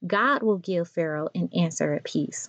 God 0.06 0.42
will 0.42 0.58
give 0.58 0.88
Pharaoh 0.88 1.28
an 1.34 1.48
answer 1.54 1.94
at 1.94 2.04
peace. 2.04 2.48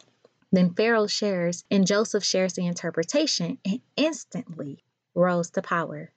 Then 0.52 0.74
Pharaoh 0.74 1.08
shares, 1.08 1.64
and 1.72 1.88
Joseph 1.88 2.24
shares 2.24 2.54
the 2.54 2.66
interpretation 2.66 3.58
and 3.64 3.82
instantly 3.96 4.84
rose 5.16 5.52
to 5.52 5.62
power. 5.62 6.12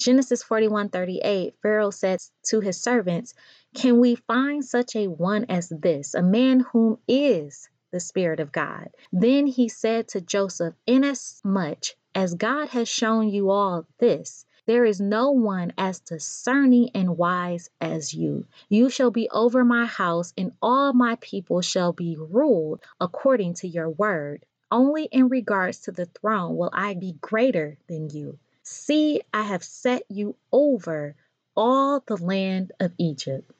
Genesis 0.00 0.42
41 0.42 0.88
38, 0.88 1.54
Pharaoh 1.62 1.90
says 1.90 2.32
to 2.44 2.60
his 2.60 2.80
servants, 2.80 3.34
Can 3.74 4.00
we 4.00 4.14
find 4.14 4.64
such 4.64 4.96
a 4.96 5.08
one 5.08 5.44
as 5.48 5.68
this, 5.68 6.14
a 6.14 6.22
man 6.22 6.60
whom 6.60 6.98
is 7.06 7.68
the 7.94 8.00
Spirit 8.00 8.40
of 8.40 8.50
God? 8.50 8.90
Then 9.12 9.46
he 9.46 9.68
said 9.68 10.08
to 10.08 10.20
Joseph, 10.20 10.74
Inasmuch 10.84 11.94
as 12.16 12.34
God 12.34 12.68
has 12.68 12.88
shown 12.88 13.28
you 13.28 13.50
all 13.50 13.86
this, 13.98 14.46
there 14.66 14.84
is 14.84 15.00
no 15.00 15.30
one 15.30 15.72
as 15.78 16.00
discerning 16.00 16.90
and 16.94 17.16
wise 17.16 17.70
as 17.80 18.14
you. 18.14 18.46
You 18.68 18.90
shall 18.90 19.10
be 19.10 19.28
over 19.30 19.64
my 19.64 19.86
house, 19.86 20.32
and 20.36 20.52
all 20.62 20.92
my 20.92 21.16
people 21.20 21.60
shall 21.60 21.92
be 21.92 22.16
ruled 22.16 22.80
according 23.00 23.54
to 23.54 23.68
your 23.68 23.90
word. 23.90 24.44
Only 24.70 25.04
in 25.04 25.28
regards 25.28 25.80
to 25.82 25.92
the 25.92 26.06
throne 26.06 26.56
will 26.56 26.70
I 26.72 26.94
be 26.94 27.12
greater 27.20 27.78
than 27.88 28.10
you. 28.10 28.38
See, 28.62 29.20
I 29.32 29.42
have 29.42 29.62
set 29.62 30.04
you 30.08 30.34
over 30.50 31.14
all 31.56 32.00
the 32.00 32.16
land 32.16 32.72
of 32.80 32.92
Egypt. 32.98 33.50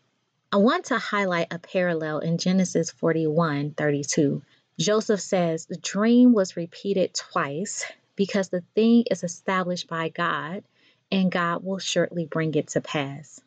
I 0.55 0.59
want 0.59 0.85
to 0.85 0.99
highlight 1.01 1.53
a 1.53 1.59
parallel 1.59 2.21
in 2.21 2.39
Genesis 2.39 2.89
41 2.93 3.73
32. 3.73 4.41
Joseph 4.79 5.21
says 5.21 5.67
the 5.67 5.77
dream 5.77 6.33
was 6.33 6.57
repeated 6.57 7.13
twice 7.13 7.85
because 8.15 8.51
the 8.51 8.63
thing 8.77 9.03
is 9.11 9.25
established 9.25 9.89
by 9.89 10.11
God 10.11 10.63
and 11.11 11.33
God 11.33 11.65
will 11.65 11.81
shortly 11.81 12.27
bring 12.27 12.55
it 12.55 12.69
to 12.69 12.81
pass. 12.81 13.41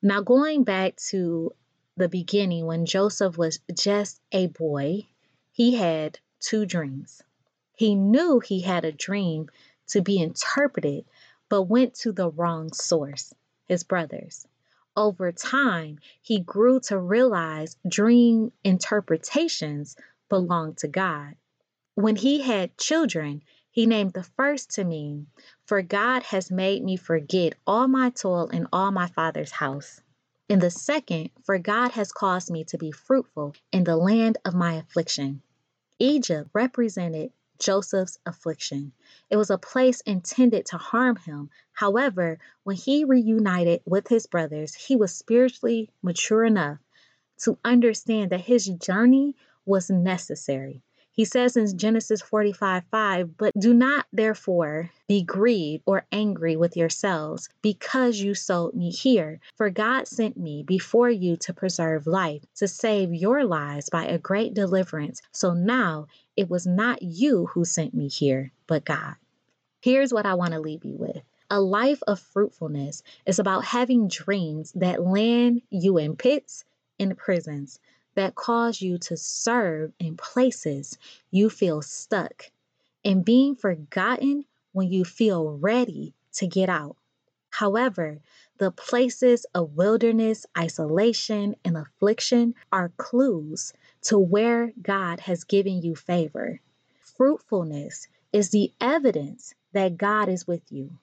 Now, 0.00 0.22
going 0.22 0.64
back 0.64 0.96
to 1.10 1.52
the 1.98 2.08
beginning, 2.08 2.64
when 2.64 2.86
Joseph 2.86 3.36
was 3.36 3.60
just 3.74 4.18
a 4.32 4.46
boy, 4.46 5.06
he 5.52 5.74
had 5.74 6.18
two 6.40 6.64
dreams. 6.64 7.22
He 7.76 7.94
knew 7.94 8.40
he 8.40 8.62
had 8.62 8.86
a 8.86 8.90
dream 8.90 9.50
to 9.88 10.00
be 10.00 10.18
interpreted, 10.18 11.04
but 11.50 11.64
went 11.64 11.96
to 11.96 12.12
the 12.12 12.30
wrong 12.30 12.72
source, 12.72 13.34
his 13.66 13.84
brothers. 13.84 14.46
Over 14.98 15.30
time, 15.30 16.00
he 16.20 16.40
grew 16.40 16.80
to 16.80 16.98
realize 16.98 17.76
dream 17.88 18.50
interpretations 18.64 19.94
belong 20.28 20.74
to 20.74 20.88
God. 20.88 21.36
When 21.94 22.16
he 22.16 22.40
had 22.42 22.76
children, 22.76 23.44
he 23.70 23.86
named 23.86 24.14
the 24.14 24.24
first 24.24 24.70
to 24.72 24.82
me, 24.82 25.26
For 25.64 25.82
God 25.82 26.24
has 26.24 26.50
made 26.50 26.82
me 26.82 26.96
forget 26.96 27.54
all 27.64 27.86
my 27.86 28.10
toil 28.10 28.48
in 28.48 28.66
all 28.72 28.90
my 28.90 29.06
father's 29.06 29.52
house. 29.52 30.00
In 30.48 30.58
the 30.58 30.68
second, 30.68 31.30
For 31.44 31.60
God 31.60 31.92
has 31.92 32.10
caused 32.10 32.50
me 32.50 32.64
to 32.64 32.76
be 32.76 32.90
fruitful 32.90 33.54
in 33.70 33.84
the 33.84 33.96
land 33.96 34.38
of 34.44 34.56
my 34.56 34.74
affliction. 34.74 35.42
Egypt 36.00 36.50
represented 36.52 37.30
Joseph's 37.58 38.18
affliction. 38.24 38.92
It 39.30 39.36
was 39.36 39.50
a 39.50 39.58
place 39.58 40.00
intended 40.02 40.66
to 40.66 40.78
harm 40.78 41.16
him. 41.16 41.50
However, 41.72 42.38
when 42.64 42.76
he 42.76 43.04
reunited 43.04 43.82
with 43.84 44.08
his 44.08 44.26
brothers, 44.26 44.74
he 44.74 44.96
was 44.96 45.14
spiritually 45.14 45.90
mature 46.02 46.44
enough 46.44 46.78
to 47.38 47.58
understand 47.64 48.30
that 48.30 48.40
his 48.40 48.66
journey 48.66 49.34
was 49.64 49.90
necessary. 49.90 50.82
He 51.18 51.24
says 51.24 51.56
in 51.56 51.76
Genesis 51.76 52.22
45 52.22 52.84
5, 52.92 53.36
But 53.36 53.52
do 53.58 53.74
not 53.74 54.06
therefore 54.12 54.92
be 55.08 55.24
grieved 55.24 55.82
or 55.84 56.06
angry 56.12 56.54
with 56.54 56.76
yourselves 56.76 57.48
because 57.60 58.20
you 58.20 58.36
sold 58.36 58.74
me 58.74 58.90
here. 58.90 59.40
For 59.56 59.68
God 59.68 60.06
sent 60.06 60.36
me 60.36 60.62
before 60.62 61.10
you 61.10 61.36
to 61.38 61.52
preserve 61.52 62.06
life, 62.06 62.44
to 62.58 62.68
save 62.68 63.12
your 63.12 63.44
lives 63.44 63.90
by 63.90 64.06
a 64.06 64.16
great 64.16 64.54
deliverance. 64.54 65.20
So 65.32 65.54
now 65.54 66.06
it 66.38 66.48
was 66.48 66.68
not 66.68 67.02
you 67.02 67.46
who 67.46 67.64
sent 67.64 67.92
me 67.92 68.06
here, 68.06 68.52
but 68.68 68.84
God. 68.84 69.16
Here's 69.80 70.12
what 70.12 70.24
I 70.24 70.34
want 70.34 70.52
to 70.52 70.60
leave 70.60 70.84
you 70.84 70.94
with. 70.96 71.20
A 71.50 71.60
life 71.60 72.00
of 72.06 72.20
fruitfulness 72.20 73.02
is 73.26 73.40
about 73.40 73.64
having 73.64 74.06
dreams 74.06 74.70
that 74.76 75.02
land 75.02 75.62
you 75.68 75.98
in 75.98 76.14
pits, 76.14 76.64
in 76.96 77.16
prisons, 77.16 77.80
that 78.14 78.36
cause 78.36 78.80
you 78.80 78.98
to 78.98 79.16
serve 79.16 79.92
in 79.98 80.16
places 80.16 80.96
you 81.32 81.50
feel 81.50 81.82
stuck 81.82 82.52
and 83.04 83.24
being 83.24 83.56
forgotten 83.56 84.44
when 84.70 84.92
you 84.92 85.04
feel 85.04 85.58
ready 85.58 86.14
to 86.34 86.46
get 86.46 86.68
out. 86.68 86.94
However, 87.50 88.20
the 88.58 88.70
places 88.70 89.44
of 89.54 89.76
wilderness, 89.76 90.46
isolation, 90.56 91.56
and 91.64 91.76
affliction 91.76 92.54
are 92.70 92.92
clues 92.96 93.72
to 94.02 94.18
where 94.18 94.72
God 94.80 95.20
has 95.20 95.44
given 95.44 95.82
you 95.82 95.94
favor. 95.94 96.60
Fruitfulness 97.16 98.08
is 98.32 98.50
the 98.50 98.72
evidence 98.80 99.54
that 99.72 99.96
God 99.96 100.28
is 100.28 100.46
with 100.46 100.62
you. 100.70 100.98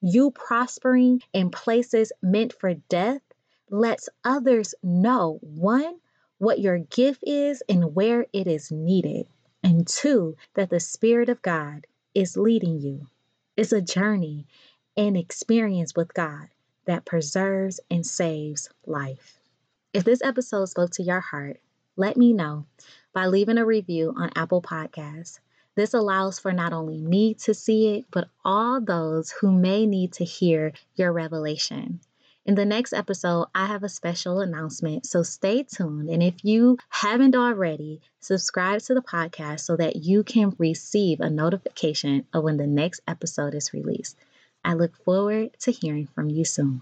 You 0.00 0.30
prospering 0.30 1.22
in 1.32 1.50
places 1.50 2.12
meant 2.22 2.52
for 2.52 2.74
death 2.74 3.20
lets 3.68 4.08
others 4.24 4.74
know 4.82 5.38
one, 5.42 5.96
what 6.38 6.58
your 6.58 6.78
gift 6.78 7.22
is 7.26 7.62
and 7.68 7.94
where 7.94 8.26
it 8.32 8.46
is 8.46 8.70
needed. 8.70 9.26
And 9.62 9.86
two, 9.86 10.36
that 10.54 10.70
the 10.70 10.80
Spirit 10.80 11.28
of 11.28 11.42
God 11.42 11.86
is 12.14 12.36
leading 12.36 12.80
you. 12.80 13.06
It's 13.56 13.72
a 13.72 13.82
journey 13.82 14.46
and 14.96 15.16
experience 15.16 15.94
with 15.94 16.14
God 16.14 16.48
that 16.86 17.04
preserves 17.04 17.78
and 17.90 18.04
saves 18.06 18.70
life. 18.86 19.38
If 19.92 20.04
this 20.04 20.22
episode 20.22 20.66
spoke 20.66 20.90
to 20.92 21.02
your 21.02 21.20
heart, 21.20 21.60
let 22.00 22.16
me 22.16 22.32
know 22.32 22.64
by 23.12 23.26
leaving 23.26 23.58
a 23.58 23.66
review 23.66 24.14
on 24.16 24.30
Apple 24.34 24.62
Podcasts. 24.62 25.38
This 25.74 25.92
allows 25.92 26.38
for 26.38 26.50
not 26.50 26.72
only 26.72 26.98
me 26.98 27.34
to 27.34 27.52
see 27.52 27.98
it, 27.98 28.06
but 28.10 28.30
all 28.42 28.80
those 28.80 29.30
who 29.30 29.52
may 29.52 29.84
need 29.84 30.14
to 30.14 30.24
hear 30.24 30.72
your 30.94 31.12
revelation. 31.12 32.00
In 32.46 32.54
the 32.54 32.64
next 32.64 32.94
episode, 32.94 33.48
I 33.54 33.66
have 33.66 33.84
a 33.84 33.88
special 33.90 34.40
announcement, 34.40 35.04
so 35.04 35.22
stay 35.22 35.62
tuned. 35.62 36.08
And 36.08 36.22
if 36.22 36.42
you 36.42 36.78
haven't 36.88 37.36
already, 37.36 38.00
subscribe 38.18 38.80
to 38.84 38.94
the 38.94 39.02
podcast 39.02 39.60
so 39.60 39.76
that 39.76 39.96
you 39.96 40.24
can 40.24 40.56
receive 40.56 41.20
a 41.20 41.28
notification 41.28 42.24
of 42.32 42.44
when 42.44 42.56
the 42.56 42.66
next 42.66 43.02
episode 43.06 43.54
is 43.54 43.74
released. 43.74 44.16
I 44.64 44.72
look 44.72 44.96
forward 45.04 45.50
to 45.60 45.70
hearing 45.70 46.06
from 46.06 46.30
you 46.30 46.46
soon. 46.46 46.80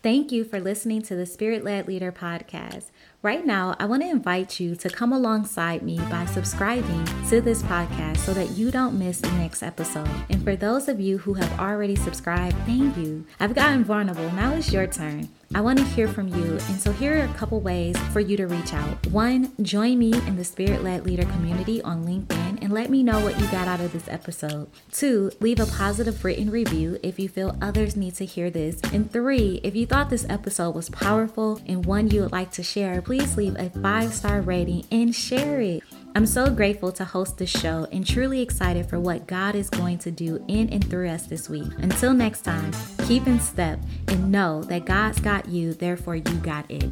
Thank 0.00 0.30
you 0.30 0.44
for 0.44 0.60
listening 0.60 1.02
to 1.02 1.16
the 1.16 1.26
Spirit 1.26 1.64
Led 1.64 1.88
Leader 1.88 2.12
podcast. 2.12 2.84
Right 3.20 3.44
now, 3.44 3.74
I 3.80 3.86
want 3.86 4.02
to 4.02 4.08
invite 4.08 4.60
you 4.60 4.76
to 4.76 4.88
come 4.88 5.12
alongside 5.12 5.82
me 5.82 5.98
by 6.08 6.24
subscribing 6.24 7.04
to 7.30 7.40
this 7.40 7.64
podcast 7.64 8.18
so 8.18 8.32
that 8.32 8.50
you 8.50 8.70
don't 8.70 8.96
miss 8.96 9.20
the 9.20 9.32
next 9.32 9.60
episode. 9.60 10.08
And 10.30 10.44
for 10.44 10.54
those 10.54 10.86
of 10.86 11.00
you 11.00 11.18
who 11.18 11.34
have 11.34 11.58
already 11.58 11.96
subscribed, 11.96 12.56
thank 12.58 12.96
you. 12.96 13.26
I've 13.40 13.56
gotten 13.56 13.82
vulnerable. 13.82 14.30
Now 14.30 14.54
it's 14.54 14.72
your 14.72 14.86
turn. 14.86 15.30
I 15.52 15.62
want 15.62 15.80
to 15.80 15.84
hear 15.84 16.06
from 16.06 16.28
you, 16.28 16.44
and 16.44 16.80
so 16.80 16.92
here 16.92 17.18
are 17.18 17.24
a 17.24 17.34
couple 17.34 17.58
ways 17.60 17.96
for 18.12 18.20
you 18.20 18.36
to 18.36 18.46
reach 18.46 18.72
out. 18.72 19.04
One, 19.08 19.52
join 19.62 19.98
me 19.98 20.12
in 20.12 20.36
the 20.36 20.44
Spirit 20.44 20.84
Led 20.84 21.06
Leader 21.06 21.24
community 21.24 21.82
on 21.82 22.06
LinkedIn 22.06 22.47
and 22.62 22.72
let 22.72 22.90
me 22.90 23.02
know 23.02 23.20
what 23.20 23.38
you 23.40 23.46
got 23.48 23.68
out 23.68 23.80
of 23.80 23.92
this 23.92 24.08
episode. 24.08 24.68
Two, 24.92 25.30
leave 25.40 25.60
a 25.60 25.66
positive 25.66 26.24
written 26.24 26.50
review 26.50 26.98
if 27.02 27.18
you 27.18 27.28
feel 27.28 27.56
others 27.60 27.96
need 27.96 28.14
to 28.16 28.24
hear 28.24 28.50
this. 28.50 28.80
And 28.92 29.10
three, 29.10 29.60
if 29.62 29.74
you 29.74 29.86
thought 29.86 30.10
this 30.10 30.26
episode 30.28 30.74
was 30.74 30.90
powerful 30.90 31.60
and 31.66 31.86
one 31.86 32.10
you 32.10 32.22
would 32.22 32.32
like 32.32 32.50
to 32.52 32.62
share, 32.62 33.02
please 33.02 33.36
leave 33.36 33.56
a 33.56 33.70
five 33.70 34.12
star 34.12 34.40
rating 34.40 34.84
and 34.90 35.14
share 35.14 35.60
it. 35.60 35.82
I'm 36.14 36.26
so 36.26 36.50
grateful 36.50 36.90
to 36.92 37.04
host 37.04 37.38
this 37.38 37.50
show 37.50 37.86
and 37.92 38.06
truly 38.06 38.40
excited 38.40 38.88
for 38.88 38.98
what 38.98 39.26
God 39.26 39.54
is 39.54 39.70
going 39.70 39.98
to 39.98 40.10
do 40.10 40.44
in 40.48 40.68
and 40.70 40.88
through 40.88 41.08
us 41.08 41.26
this 41.26 41.48
week. 41.48 41.70
Until 41.78 42.12
next 42.12 42.42
time, 42.42 42.72
keep 43.06 43.26
in 43.26 43.38
step 43.38 43.78
and 44.08 44.32
know 44.32 44.62
that 44.64 44.84
God's 44.84 45.20
got 45.20 45.48
you, 45.48 45.74
therefore, 45.74 46.16
you 46.16 46.34
got 46.42 46.68
it. 46.70 46.90